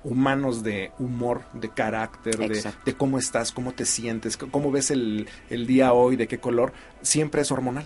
humanos 0.07 0.63
de 0.63 0.93
humor, 1.01 1.43
de 1.53 1.69
carácter, 1.69 2.37
de, 2.85 2.95
cómo 2.95 3.19
estás, 3.19 3.51
cómo 3.51 3.73
te 3.73 3.85
sientes, 3.85 4.37
cómo 4.37 4.71
ves 4.71 4.93
el, 4.93 5.27
día 5.67 5.93
hoy, 5.93 6.15
de 6.15 6.29
qué 6.29 6.39
color, 6.39 6.73
siempre 7.03 7.43
es 7.43 7.51
hormonal. 7.51 7.85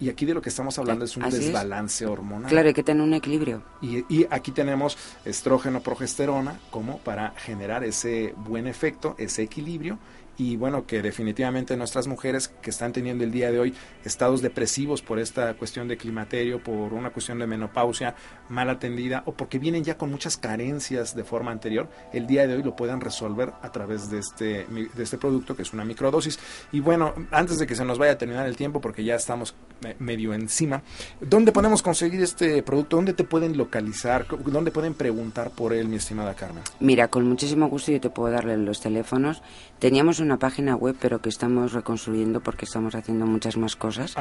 Y 0.00 0.08
aquí 0.08 0.24
de 0.24 0.32
lo 0.32 0.40
que 0.40 0.48
estamos 0.48 0.78
hablando 0.78 1.04
es 1.04 1.16
un 1.16 1.28
desbalance 1.28 2.06
hormonal. 2.06 2.50
Claro, 2.50 2.68
hay 2.68 2.74
que 2.74 2.82
tener 2.82 3.02
un 3.02 3.12
equilibrio. 3.12 3.62
Y, 3.82 3.98
y, 4.08 4.26
aquí 4.30 4.50
tenemos 4.50 4.96
estrógeno, 5.26 5.82
progesterona, 5.82 6.58
como 6.70 6.98
para 6.98 7.32
generar 7.36 7.84
ese 7.84 8.34
buen 8.36 8.66
efecto, 8.66 9.14
ese 9.18 9.42
equilibrio 9.42 9.98
y 10.40 10.56
bueno, 10.56 10.86
que 10.86 11.02
definitivamente 11.02 11.76
nuestras 11.76 12.06
mujeres 12.06 12.48
que 12.48 12.70
están 12.70 12.94
teniendo 12.94 13.24
el 13.24 13.30
día 13.30 13.52
de 13.52 13.58
hoy 13.58 13.74
estados 14.06 14.40
depresivos 14.40 15.02
por 15.02 15.18
esta 15.18 15.52
cuestión 15.52 15.86
de 15.86 15.98
climaterio, 15.98 16.64
por 16.64 16.94
una 16.94 17.10
cuestión 17.10 17.38
de 17.40 17.46
menopausia 17.46 18.14
mal 18.48 18.70
atendida 18.70 19.22
o 19.26 19.32
porque 19.32 19.58
vienen 19.58 19.84
ya 19.84 19.98
con 19.98 20.10
muchas 20.10 20.38
carencias 20.38 21.14
de 21.14 21.24
forma 21.24 21.50
anterior, 21.50 21.90
el 22.14 22.26
día 22.26 22.46
de 22.46 22.54
hoy 22.54 22.62
lo 22.62 22.74
puedan 22.74 23.02
resolver 23.02 23.52
a 23.60 23.70
través 23.70 24.10
de 24.10 24.18
este, 24.18 24.64
de 24.66 25.02
este 25.02 25.18
producto 25.18 25.54
que 25.54 25.60
es 25.60 25.74
una 25.74 25.84
microdosis. 25.84 26.38
Y 26.72 26.80
bueno, 26.80 27.12
antes 27.30 27.58
de 27.58 27.66
que 27.66 27.76
se 27.76 27.84
nos 27.84 27.98
vaya 27.98 28.12
a 28.12 28.18
terminar 28.18 28.46
el 28.46 28.56
tiempo, 28.56 28.80
porque 28.80 29.04
ya 29.04 29.16
estamos 29.16 29.54
medio 29.98 30.34
encima. 30.34 30.82
¿Dónde 31.20 31.52
podemos 31.52 31.82
conseguir 31.82 32.22
este 32.22 32.62
producto? 32.62 32.96
¿Dónde 32.96 33.14
te 33.14 33.24
pueden 33.24 33.56
localizar? 33.56 34.26
¿Dónde 34.46 34.70
pueden 34.70 34.94
preguntar 34.94 35.50
por 35.50 35.72
él, 35.72 35.88
mi 35.88 35.96
estimada 35.96 36.34
Carmen? 36.34 36.62
Mira, 36.80 37.08
con 37.08 37.26
muchísimo 37.26 37.68
gusto 37.68 37.92
yo 37.92 38.00
te 38.00 38.10
puedo 38.10 38.32
darle 38.32 38.56
los 38.56 38.80
teléfonos. 38.80 39.42
Teníamos 39.80 40.20
una 40.20 40.38
página 40.38 40.76
web, 40.76 40.94
pero 41.00 41.20
que 41.20 41.30
estamos 41.30 41.72
reconstruyendo 41.72 42.40
porque 42.40 42.66
estamos 42.66 42.94
haciendo 42.94 43.26
muchas 43.26 43.56
más 43.56 43.76
cosas. 43.76 44.14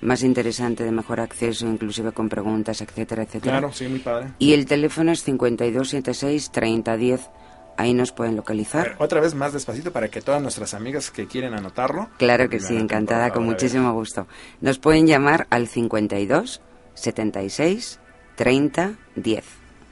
Más 0.00 0.22
interesante, 0.22 0.84
de 0.84 0.90
mejor 0.90 1.20
acceso, 1.20 1.66
inclusive 1.66 2.12
con 2.12 2.28
preguntas, 2.28 2.82
etcétera, 2.82 3.22
etcétera. 3.22 3.58
Claro, 3.58 3.72
sí, 3.72 3.86
muy 3.86 4.00
padre. 4.00 4.32
Y 4.40 4.52
el 4.52 4.66
teléfono 4.66 5.12
es 5.12 5.22
5276 5.22 6.50
3010 6.50 7.30
Ahí 7.76 7.92
nos 7.92 8.12
pueden 8.12 8.36
localizar. 8.36 8.94
otra 8.98 9.20
vez 9.20 9.34
más 9.34 9.52
despacito 9.52 9.92
para 9.92 10.08
que 10.08 10.20
todas 10.20 10.40
nuestras 10.40 10.74
amigas 10.74 11.10
que 11.10 11.26
quieren 11.26 11.54
anotarlo. 11.54 12.08
Claro 12.18 12.48
que 12.48 12.60
sí, 12.60 12.76
encantada, 12.76 13.30
con 13.30 13.44
muchísimo 13.44 13.92
gusto. 13.92 14.28
Nos 14.60 14.78
pueden 14.78 15.06
llamar 15.06 15.46
al 15.50 15.66
52 15.66 16.60
76 16.94 17.98
30 18.36 18.92
10. 19.16 19.44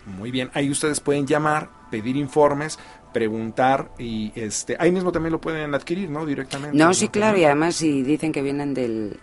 Muy 0.06 0.30
bien, 0.30 0.50
ahí 0.54 0.70
ustedes 0.70 1.00
pueden 1.00 1.26
llamar, 1.26 1.70
pedir 1.90 2.16
informes, 2.16 2.78
preguntar 3.12 3.90
y 3.98 4.32
este 4.34 4.76
ahí 4.78 4.90
mismo 4.90 5.12
también 5.12 5.32
lo 5.32 5.40
pueden 5.40 5.74
adquirir, 5.74 6.10
¿no? 6.10 6.26
Directamente. 6.26 6.76
No, 6.76 6.94
sí, 6.94 7.08
claro, 7.08 7.38
y 7.38 7.44
además 7.44 7.76
si 7.76 8.02
dicen 8.02 8.32
que 8.32 8.42
vienen 8.42 8.74
del 8.74 9.18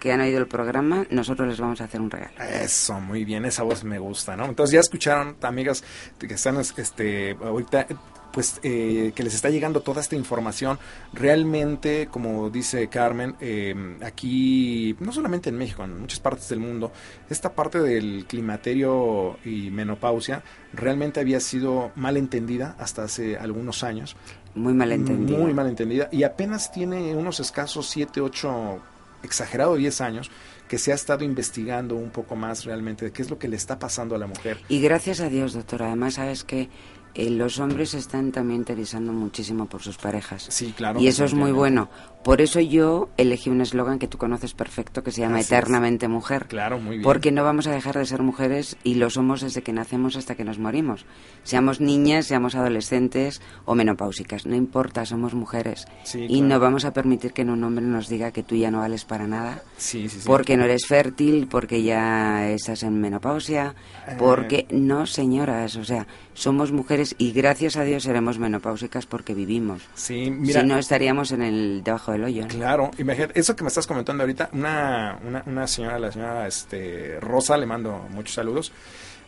que 0.00 0.12
han 0.12 0.20
oído 0.20 0.38
el 0.38 0.46
programa, 0.46 1.06
nosotros 1.08 1.48
les 1.48 1.58
vamos 1.58 1.80
a 1.80 1.84
hacer 1.84 2.00
un 2.00 2.10
regalo. 2.10 2.34
Eso, 2.38 3.00
muy 3.00 3.24
bien, 3.24 3.46
esa 3.46 3.62
voz 3.62 3.84
me 3.84 3.98
gusta, 3.98 4.36
¿no? 4.36 4.44
Entonces 4.44 4.74
ya 4.74 4.80
escucharon, 4.80 5.36
amigas, 5.40 5.82
que 6.18 6.34
están 6.34 6.58
este, 6.58 7.36
ahorita 7.42 7.86
pues 8.34 8.58
eh, 8.64 9.12
que 9.14 9.22
les 9.22 9.32
está 9.32 9.48
llegando 9.48 9.80
toda 9.80 10.00
esta 10.00 10.16
información. 10.16 10.80
Realmente, 11.12 12.08
como 12.10 12.50
dice 12.50 12.88
Carmen, 12.88 13.36
eh, 13.40 13.96
aquí, 14.02 14.96
no 14.98 15.12
solamente 15.12 15.50
en 15.50 15.56
México, 15.56 15.84
en 15.84 16.00
muchas 16.00 16.18
partes 16.18 16.48
del 16.48 16.58
mundo, 16.58 16.90
esta 17.30 17.52
parte 17.52 17.78
del 17.78 18.26
climaterio 18.26 19.38
y 19.44 19.70
menopausia 19.70 20.42
realmente 20.72 21.20
había 21.20 21.38
sido 21.38 21.92
mal 21.94 22.16
entendida 22.16 22.74
hasta 22.80 23.04
hace 23.04 23.36
algunos 23.36 23.84
años. 23.84 24.16
Muy 24.56 24.74
mal 24.74 24.90
entendida. 24.90 25.38
Muy 25.38 25.54
mal 25.54 25.68
entendida. 25.68 26.08
Y 26.10 26.24
apenas 26.24 26.72
tiene 26.72 27.14
unos 27.14 27.38
escasos 27.38 27.88
7, 27.88 28.20
8 28.20 28.80
exagerado 29.22 29.76
10 29.76 30.00
años 30.00 30.30
que 30.68 30.78
se 30.78 30.90
ha 30.90 30.94
estado 30.96 31.24
investigando 31.24 31.94
un 31.94 32.10
poco 32.10 32.34
más 32.34 32.64
realmente 32.64 33.04
de 33.04 33.12
qué 33.12 33.22
es 33.22 33.30
lo 33.30 33.38
que 33.38 33.46
le 33.46 33.56
está 33.56 33.78
pasando 33.78 34.16
a 34.16 34.18
la 34.18 34.26
mujer. 34.26 34.58
Y 34.68 34.80
gracias 34.80 35.20
a 35.20 35.28
Dios, 35.28 35.52
doctora. 35.52 35.86
Además, 35.86 36.14
sabes 36.14 36.42
que 36.42 36.68
eh, 37.14 37.30
los 37.30 37.58
hombres 37.58 37.94
están 37.94 38.32
también 38.32 38.60
interesando 38.60 39.12
muchísimo 39.12 39.66
por 39.66 39.82
sus 39.82 39.96
parejas. 39.96 40.46
Sí, 40.50 40.74
claro. 40.76 41.00
Y 41.00 41.06
eso 41.06 41.24
es 41.24 41.34
muy 41.34 41.52
bueno. 41.52 41.88
Por 42.24 42.40
eso 42.40 42.58
yo 42.58 43.10
elegí 43.18 43.50
un 43.50 43.60
eslogan 43.60 43.98
que 43.98 44.08
tú 44.08 44.16
conoces 44.16 44.54
perfecto 44.54 45.02
que 45.02 45.10
se 45.10 45.20
llama 45.20 45.42
Eternamente 45.42 46.08
Mujer. 46.08 46.46
Claro, 46.46 46.78
muy 46.78 46.92
bien. 46.92 47.02
Porque 47.02 47.30
no 47.30 47.44
vamos 47.44 47.66
a 47.66 47.72
dejar 47.72 47.98
de 47.98 48.06
ser 48.06 48.22
mujeres 48.22 48.78
y 48.82 48.94
lo 48.94 49.10
somos 49.10 49.42
desde 49.42 49.62
que 49.62 49.74
nacemos 49.74 50.16
hasta 50.16 50.34
que 50.34 50.42
nos 50.42 50.58
morimos. 50.58 51.04
Seamos 51.42 51.82
niñas, 51.82 52.26
seamos 52.26 52.54
adolescentes 52.54 53.42
o 53.66 53.74
menopáusicas, 53.74 54.46
no 54.46 54.56
importa, 54.56 55.04
somos 55.04 55.34
mujeres. 55.34 55.86
y 56.14 56.40
no 56.40 56.58
vamos 56.58 56.86
a 56.86 56.94
permitir 56.94 57.34
que 57.34 57.42
un 57.42 57.62
hombre 57.62 57.84
nos 57.84 58.08
diga 58.08 58.32
que 58.32 58.42
tú 58.42 58.56
ya 58.56 58.70
no 58.70 58.78
vales 58.78 59.04
para 59.04 59.26
nada. 59.26 59.62
Sí, 59.76 60.08
sí, 60.08 60.20
porque 60.24 60.56
no 60.56 60.64
eres 60.64 60.86
fértil, 60.86 61.46
porque 61.46 61.82
ya 61.82 62.48
estás 62.48 62.82
en 62.84 63.00
menopausia, 63.00 63.74
eh. 64.08 64.16
porque 64.18 64.66
no, 64.70 65.06
señoras, 65.06 65.76
o 65.76 65.84
sea, 65.84 66.06
somos 66.34 66.72
mujeres 66.72 67.14
y 67.18 67.32
gracias 67.32 67.76
a 67.76 67.84
Dios 67.84 68.02
seremos 68.02 68.38
menopáusicas 68.38 69.06
porque 69.06 69.34
vivimos. 69.34 69.82
Sí, 69.94 70.30
mira. 70.30 70.60
Si 70.60 70.66
no 70.66 70.78
estaríamos 70.78 71.32
en 71.32 71.42
el 71.42 71.82
debajo 71.82 72.12
Claro, 72.48 72.90
imagínate, 72.98 73.38
eso 73.38 73.56
que 73.56 73.62
me 73.64 73.68
estás 73.68 73.86
comentando 73.86 74.22
ahorita, 74.22 74.50
una, 74.52 75.18
una, 75.26 75.42
una 75.46 75.66
señora, 75.66 75.98
la 75.98 76.12
señora 76.12 76.46
este, 76.46 77.18
Rosa, 77.20 77.56
le 77.56 77.66
mando 77.66 78.06
muchos 78.10 78.34
saludos, 78.34 78.72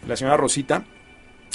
la 0.07 0.17
señora 0.17 0.37
Rosita, 0.37 0.85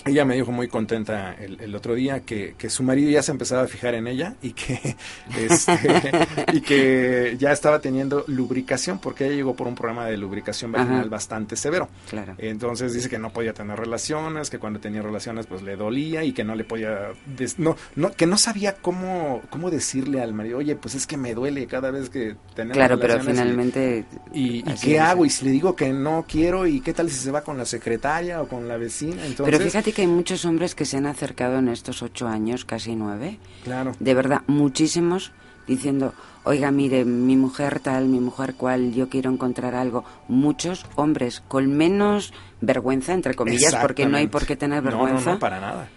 ella 0.05 0.25
me 0.25 0.35
dijo 0.35 0.51
muy 0.51 0.67
contenta 0.67 1.35
el, 1.35 1.75
otro 1.75 1.95
día 1.95 2.21
que, 2.21 2.55
que, 2.57 2.69
su 2.69 2.83
marido 2.83 3.09
ya 3.09 3.21
se 3.21 3.31
empezaba 3.31 3.63
a 3.63 3.67
fijar 3.67 3.93
en 3.93 4.07
ella 4.07 4.35
y 4.41 4.53
que 4.53 4.95
este, 5.37 6.11
y 6.53 6.61
que 6.61 7.35
ya 7.37 7.51
estaba 7.51 7.79
teniendo 7.79 8.23
lubricación 8.27 8.99
porque 8.99 9.25
ella 9.25 9.35
llegó 9.35 9.55
por 9.55 9.67
un 9.67 9.75
programa 9.75 10.07
de 10.07 10.17
lubricación 10.17 10.71
vaginal 10.71 11.09
bastante 11.09 11.55
severo. 11.55 11.89
Claro. 12.09 12.35
Entonces 12.37 12.93
dice 12.93 13.09
que 13.09 13.19
no 13.19 13.31
podía 13.31 13.53
tener 13.53 13.77
relaciones, 13.77 14.49
que 14.49 14.59
cuando 14.59 14.79
tenía 14.79 15.01
relaciones 15.01 15.45
pues 15.45 15.61
le 15.61 15.75
dolía 15.75 16.23
y 16.23 16.33
que 16.33 16.43
no 16.43 16.55
le 16.55 16.63
podía 16.63 17.09
no 17.57 17.75
no 17.95 18.11
que 18.11 18.25
no 18.25 18.37
sabía 18.37 18.75
cómo 18.75 19.41
cómo 19.49 19.69
decirle 19.69 20.21
al 20.21 20.33
marido, 20.33 20.57
"Oye, 20.57 20.75
pues 20.75 20.95
es 20.95 21.05
que 21.05 21.17
me 21.17 21.35
duele 21.35 21.67
cada 21.67 21.91
vez 21.91 22.09
que 22.09 22.35
tenemos 22.55 22.77
Claro, 22.77 22.99
pero 22.99 23.19
finalmente 23.21 24.05
y, 24.33 24.63
qué 24.81 24.99
hago 24.99 25.25
y 25.25 25.29
si 25.29 25.45
le 25.45 25.51
digo 25.51 25.75
que 25.75 25.93
no 25.93 26.25
quiero 26.27 26.65
y 26.65 26.81
qué 26.81 26.93
tal 26.93 27.09
si 27.09 27.17
se 27.17 27.31
va 27.31 27.41
con 27.41 27.57
la 27.57 27.65
secretaria 27.65 28.41
o 28.41 28.47
con 28.47 28.67
la 28.67 28.77
vecina?" 28.77 29.25
Entonces 29.25 29.45
Pero 29.45 29.63
fíjate 29.63 29.90
que 29.93 30.01
hay 30.01 30.08
muchos 30.08 30.45
hombres 30.45 30.75
que 30.75 30.86
se 30.86 30.97
han 30.97 31.06
acercado 31.06 31.60
en 31.60 31.67
estos 31.67 32.01
ocho 32.01 32.27
años, 32.27 32.65
casi 32.65 32.95
nueve. 32.95 33.39
Claro. 33.63 33.93
De 33.99 34.13
verdad, 34.13 34.41
muchísimos 34.47 35.32
diciendo, 35.67 36.13
oiga, 36.43 36.71
mire, 36.71 37.06
mi 37.06 37.38
mujer 37.38 37.80
tal, 37.80 38.08
mi 38.08 38.19
mujer 38.19 38.56
cual, 38.56 38.93
yo 38.93 39.10
quiero 39.10 39.32
encontrar 39.32 39.75
algo. 39.75 40.04
Muchos 40.27 40.86
hombres 40.95 41.41
con 41.47 41.71
menos 41.71 42.34
vergüenza, 42.60 43.13
entre 43.13 43.34
comillas, 43.34 43.75
porque 43.75 44.06
no 44.06 44.17
hay 44.17 44.27
por 44.27 44.45
qué 44.45 44.56
tener 44.56 44.82
vergüenza. 44.82 45.25
No, 45.25 45.34
no, 45.34 45.39
para 45.39 45.60
nada. 45.60 45.89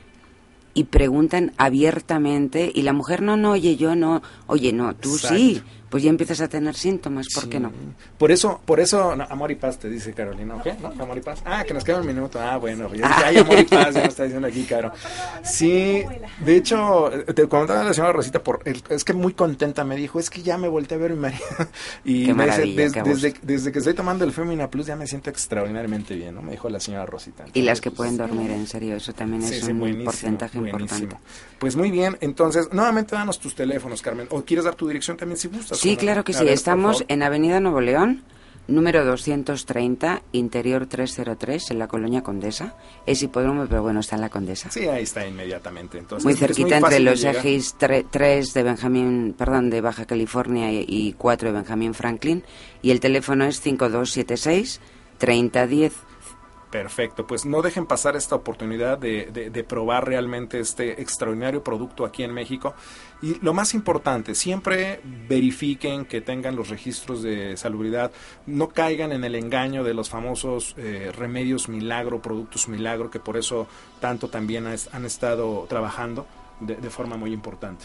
Y 0.77 0.85
preguntan 0.85 1.53
abiertamente 1.57 2.71
y 2.75 2.83
la 2.83 2.93
mujer, 2.93 3.23
no, 3.23 3.37
no, 3.37 3.53
oye, 3.53 3.77
yo 3.77 3.95
no, 3.95 4.23
oye, 4.47 4.73
no, 4.73 4.95
tú 4.95 5.19
sí 5.19 5.63
pues 5.95 6.03
ya 6.03 6.11
empiezas 6.11 6.41
a 6.41 6.49
tener 6.49 6.75
síntomas, 6.75 7.29
¿por 7.33 7.49
qué 7.49 7.61
no? 7.61 7.71
Por 8.19 8.33
eso, 8.33 8.61
por 8.65 8.81
eso, 8.81 9.13
amor 9.13 9.53
y 9.53 9.55
paz, 9.55 9.79
te 9.79 9.89
dice 9.89 10.13
Carolina, 10.13 10.57
¿ok? 10.57 10.67
¿No? 10.83 10.89
Amor 11.01 11.19
y 11.19 11.21
paz. 11.21 11.41
Ah, 11.45 11.63
que 11.63 11.73
nos 11.73 11.85
queda 11.85 12.01
un 12.01 12.07
minuto. 12.09 12.41
Ah, 12.41 12.57
bueno, 12.57 12.93
ya, 12.93 13.17
hay 13.25 13.37
amor 13.37 13.61
y 13.61 13.65
paz, 13.65 13.95
ya 13.95 14.01
nos 14.01 14.09
está 14.09 14.25
diciendo 14.25 14.49
aquí, 14.49 14.65
Caro. 14.65 14.91
Sí, 15.45 16.03
de 16.45 16.57
hecho, 16.57 17.13
te 17.33 17.47
comentaba 17.47 17.85
la 17.85 17.95
señora 17.95 18.13
Rosita, 18.13 18.43
por 18.43 18.61
es 18.65 19.05
que 19.05 19.13
muy 19.13 19.35
contenta 19.35 19.85
me 19.85 19.95
dijo, 19.95 20.19
es 20.19 20.31
que 20.31 20.43
ya 20.43 20.59
me 20.59 20.67
volteé 20.67 20.97
a 20.97 21.01
ver 21.01 21.13
mi 21.13 21.21
marido. 21.21 21.45
Y 22.05 22.35
me 22.35 22.47
dice, 22.47 22.67
desde, 23.05 23.35
desde, 23.43 23.71
que 23.71 23.79
estoy 23.79 23.95
tomando 23.95 24.25
el 24.25 24.33
Femina 24.33 24.69
Plus 24.69 24.87
ya 24.87 24.97
me 24.97 25.07
siento 25.07 25.31
extraordinariamente 25.31 26.17
bien, 26.17 26.35
¿no? 26.35 26.43
Me 26.43 26.51
dijo 26.51 26.69
la 26.69 26.81
señora 26.81 27.07
Rosita. 27.07 27.45
y 27.55 27.63
las 27.63 27.81
que 27.81 27.93
pueden 27.93 28.17
dormir, 28.17 28.51
en 28.51 28.67
serio, 28.67 28.97
eso 28.97 29.13
también 29.13 29.45
es 29.45 29.63
un 29.63 30.03
porcentaje 30.05 30.59
importante. 30.59 31.17
Pues 31.61 31.77
muy 31.77 31.93
bien, 31.93 32.19
entonces, 32.21 32.73
nuevamente 32.73 33.15
danos 33.15 33.39
tus 33.39 33.55
teléfonos, 33.55 34.03
Carmen, 34.03 34.27
o 34.31 34.43
quieres 34.45 34.65
dar 34.65 34.75
tu 34.75 34.89
dirección 34.89 35.17
también 35.17 35.39
si 35.39 35.47
gustas. 35.47 35.84
Sí, 35.85 35.97
claro 35.99 36.25
que 36.25 36.33
sí. 36.33 36.49
Estamos 36.49 37.05
en 37.09 37.23
Avenida 37.23 37.61
Nuevo 37.61 37.83
León, 37.83 38.25
número 38.69 39.05
230, 39.05 40.23
interior 40.33 40.87
303, 40.87 41.73
en 41.73 41.79
la 41.79 41.89
colonia 41.89 42.23
Condesa. 42.23 42.75
Es 43.05 43.23
hipódromo, 43.23 43.67
pero 43.69 43.83
bueno, 43.83 44.01
está 44.01 44.15
en 44.15 44.23
la 44.23 44.31
Condesa. 44.31 44.71
Sí, 44.71 44.89
ahí 44.89 45.03
está 45.03 45.27
inmediatamente. 45.27 45.99
Entonces, 45.99 46.25
muy 46.25 46.35
cerquita 46.35 46.79
entre 46.79 47.01
los 47.01 47.23
ejes 47.23 47.77
3 47.79 48.55
de 48.55 48.63
Benjamín, 48.63 49.35
perdón, 49.37 49.69
de 49.69 49.83
Baja 49.83 50.07
California 50.07 50.73
y 50.73 51.15
4 51.19 51.49
de 51.49 51.55
Benjamín 51.55 51.93
Franklin. 51.93 52.45
Y 52.81 52.91
el 52.91 53.01
teléfono 53.01 53.45
es 53.45 53.61
5276 53.61 54.81
3010. 55.19 55.93
Perfecto, 56.75 57.25
pues 57.25 57.47
no 57.47 57.63
dejen 57.63 57.87
pasar 57.87 58.17
esta 58.17 58.35
oportunidad 58.35 58.99
de, 58.99 59.27
de, 59.31 59.63
probar 59.63 60.09
realmente 60.09 60.59
este 60.59 61.01
extraordinario 61.01 61.63
producto 61.63 62.05
aquí 62.05 62.25
en 62.25 62.35
México. 62.35 62.75
Y 63.23 63.37
lo 63.43 63.55
más 63.55 63.75
importante, 63.75 64.35
siempre 64.35 65.01
verifiquen 65.29 66.05
que 66.05 66.21
tengan 66.21 66.57
los 66.57 66.71
registros 66.71 67.23
de 67.23 67.57
salubridad, 67.57 68.11
no 68.47 68.71
caigan 68.71 69.13
en 69.13 69.23
el 69.23 69.37
engaño 69.37 69.85
de 69.85 69.95
los 69.95 70.11
famosos 70.11 70.75
eh, 70.77 71.13
remedios 71.17 71.69
milagro, 71.69 72.21
productos 72.21 72.67
milagro, 72.67 73.09
que 73.09 73.21
por 73.21 73.37
eso 73.37 73.69
tanto 74.01 74.27
también 74.27 74.67
han 74.67 75.05
estado 75.05 75.67
trabajando 75.69 76.27
de, 76.59 76.91
forma 76.91 77.17
muy 77.17 77.33
importante. 77.33 77.85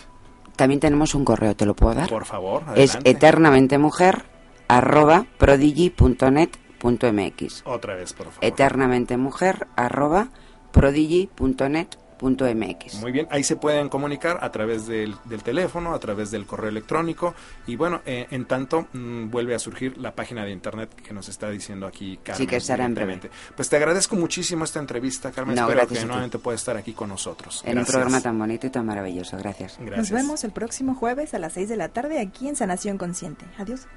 También 0.56 0.80
tenemos 0.80 1.14
un 1.14 1.26
correo, 1.26 1.56
¿te 1.56 1.68
lo 1.68 1.76
puedo 1.76 1.94
dar? 1.94 2.10
Por 2.10 2.26
favor. 2.26 2.64
Es 2.76 2.98
eternamente 3.04 3.78
mujer 3.78 4.24
arroba 4.68 5.28
prodigy.net 5.38 6.50
mx 6.84 7.64
Otra 7.66 7.96
vez, 7.96 8.14
por 8.14 8.28
favor. 8.28 8.46
Eternamente 8.46 9.18
mujer 9.18 9.68
arroba 9.76 10.30
prodigy.net.mx. 10.72 13.02
Muy 13.02 13.12
bien, 13.14 13.28
ahí 13.32 13.46
se 13.46 13.56
pueden 13.56 13.88
comunicar 13.88 14.40
a 14.42 14.52
través 14.52 14.88
del, 14.88 15.16
teléfono, 15.44 15.94
a 15.94 16.00
través 16.00 16.32
del 16.32 16.46
correo 16.46 16.68
electrónico 16.70 17.34
y 17.66 17.78
bueno, 17.78 18.02
eh, 18.06 18.28
en 18.32 18.44
tanto 18.46 18.88
mm, 18.92 19.30
vuelve 19.30 19.56
a 19.56 19.60
surgir 19.60 19.98
la 19.98 20.14
página 20.14 20.44
de 20.44 20.52
internet 20.52 20.94
que 20.96 21.14
nos 21.14 21.30
está 21.30 21.50
diciendo 21.50 21.88
aquí 21.88 22.18
Carmen. 22.18 22.38
Sí, 22.38 22.48
que 22.48 22.58
estará 22.58 22.84
en 22.86 22.94
breve. 22.94 23.22
Pues 23.56 23.70
te 23.70 23.78
agradezco 23.78 24.18
muchísimo 24.18 24.66
esta 24.66 24.80
entrevista, 24.80 25.32
Carmen. 25.32 25.58
Espero 25.58 25.88
que 25.88 26.06
nuevamente 26.06 26.40
puedas 26.40 26.60
estar 26.60 26.76
aquí 26.76 26.92
con 26.94 27.08
nosotros. 27.10 27.64
En 27.66 27.80
un 27.80 27.86
programa 27.86 28.20
tan 28.22 28.38
bonito 28.38 28.68
y 28.68 28.70
tan 28.70 28.86
maravilloso. 28.86 29.38
Gracias. 29.38 29.78
gracias. 29.80 29.98
Nos 29.98 30.12
vemos 30.12 30.44
el 30.44 30.52
próximo 30.52 30.96
jueves 30.96 31.34
a 31.34 31.40
las 31.40 31.54
6 31.54 31.70
de 31.70 31.78
la 31.78 31.88
tarde 31.90 32.20
aquí 32.20 32.50
en 32.50 32.58
Sanación 32.58 32.98
Consciente. 32.98 33.46
Adiós. 33.58 33.88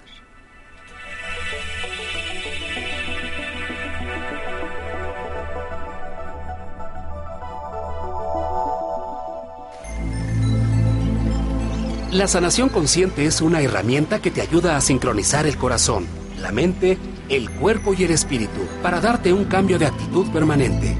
La 12.12 12.28
sanación 12.28 12.68
consciente 12.68 13.24
es 13.24 13.40
una 13.40 13.62
herramienta 13.62 14.20
que 14.20 14.30
te 14.30 14.42
ayuda 14.42 14.76
a 14.76 14.82
sincronizar 14.82 15.46
el 15.46 15.56
corazón, 15.56 16.06
la 16.38 16.52
mente, 16.52 16.98
el 17.30 17.48
cuerpo 17.48 17.94
y 17.94 18.04
el 18.04 18.10
espíritu 18.10 18.60
para 18.82 19.00
darte 19.00 19.32
un 19.32 19.46
cambio 19.46 19.78
de 19.78 19.86
actitud 19.86 20.30
permanente. 20.30 20.94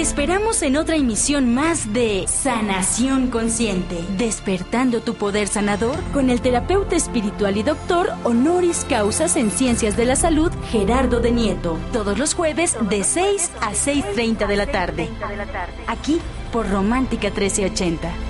Te 0.00 0.04
esperamos 0.04 0.62
en 0.62 0.78
otra 0.78 0.96
emisión 0.96 1.52
más 1.52 1.92
de 1.92 2.24
Sanación 2.26 3.28
Consciente, 3.28 4.02
despertando 4.16 5.02
tu 5.02 5.14
poder 5.14 5.46
sanador 5.46 6.00
con 6.14 6.30
el 6.30 6.40
terapeuta 6.40 6.96
espiritual 6.96 7.58
y 7.58 7.62
doctor 7.62 8.14
honoris 8.24 8.86
causas 8.88 9.36
en 9.36 9.50
ciencias 9.50 9.98
de 9.98 10.06
la 10.06 10.16
salud, 10.16 10.50
Gerardo 10.70 11.20
de 11.20 11.32
Nieto, 11.32 11.78
todos 11.92 12.18
los 12.18 12.32
jueves 12.32 12.78
de 12.88 13.04
6 13.04 13.50
a 13.60 13.72
6.30 13.72 14.46
de 14.46 14.56
la 14.56 14.72
tarde, 14.72 15.10
aquí 15.86 16.18
por 16.50 16.70
Romántica 16.70 17.28
1380. 17.28 18.29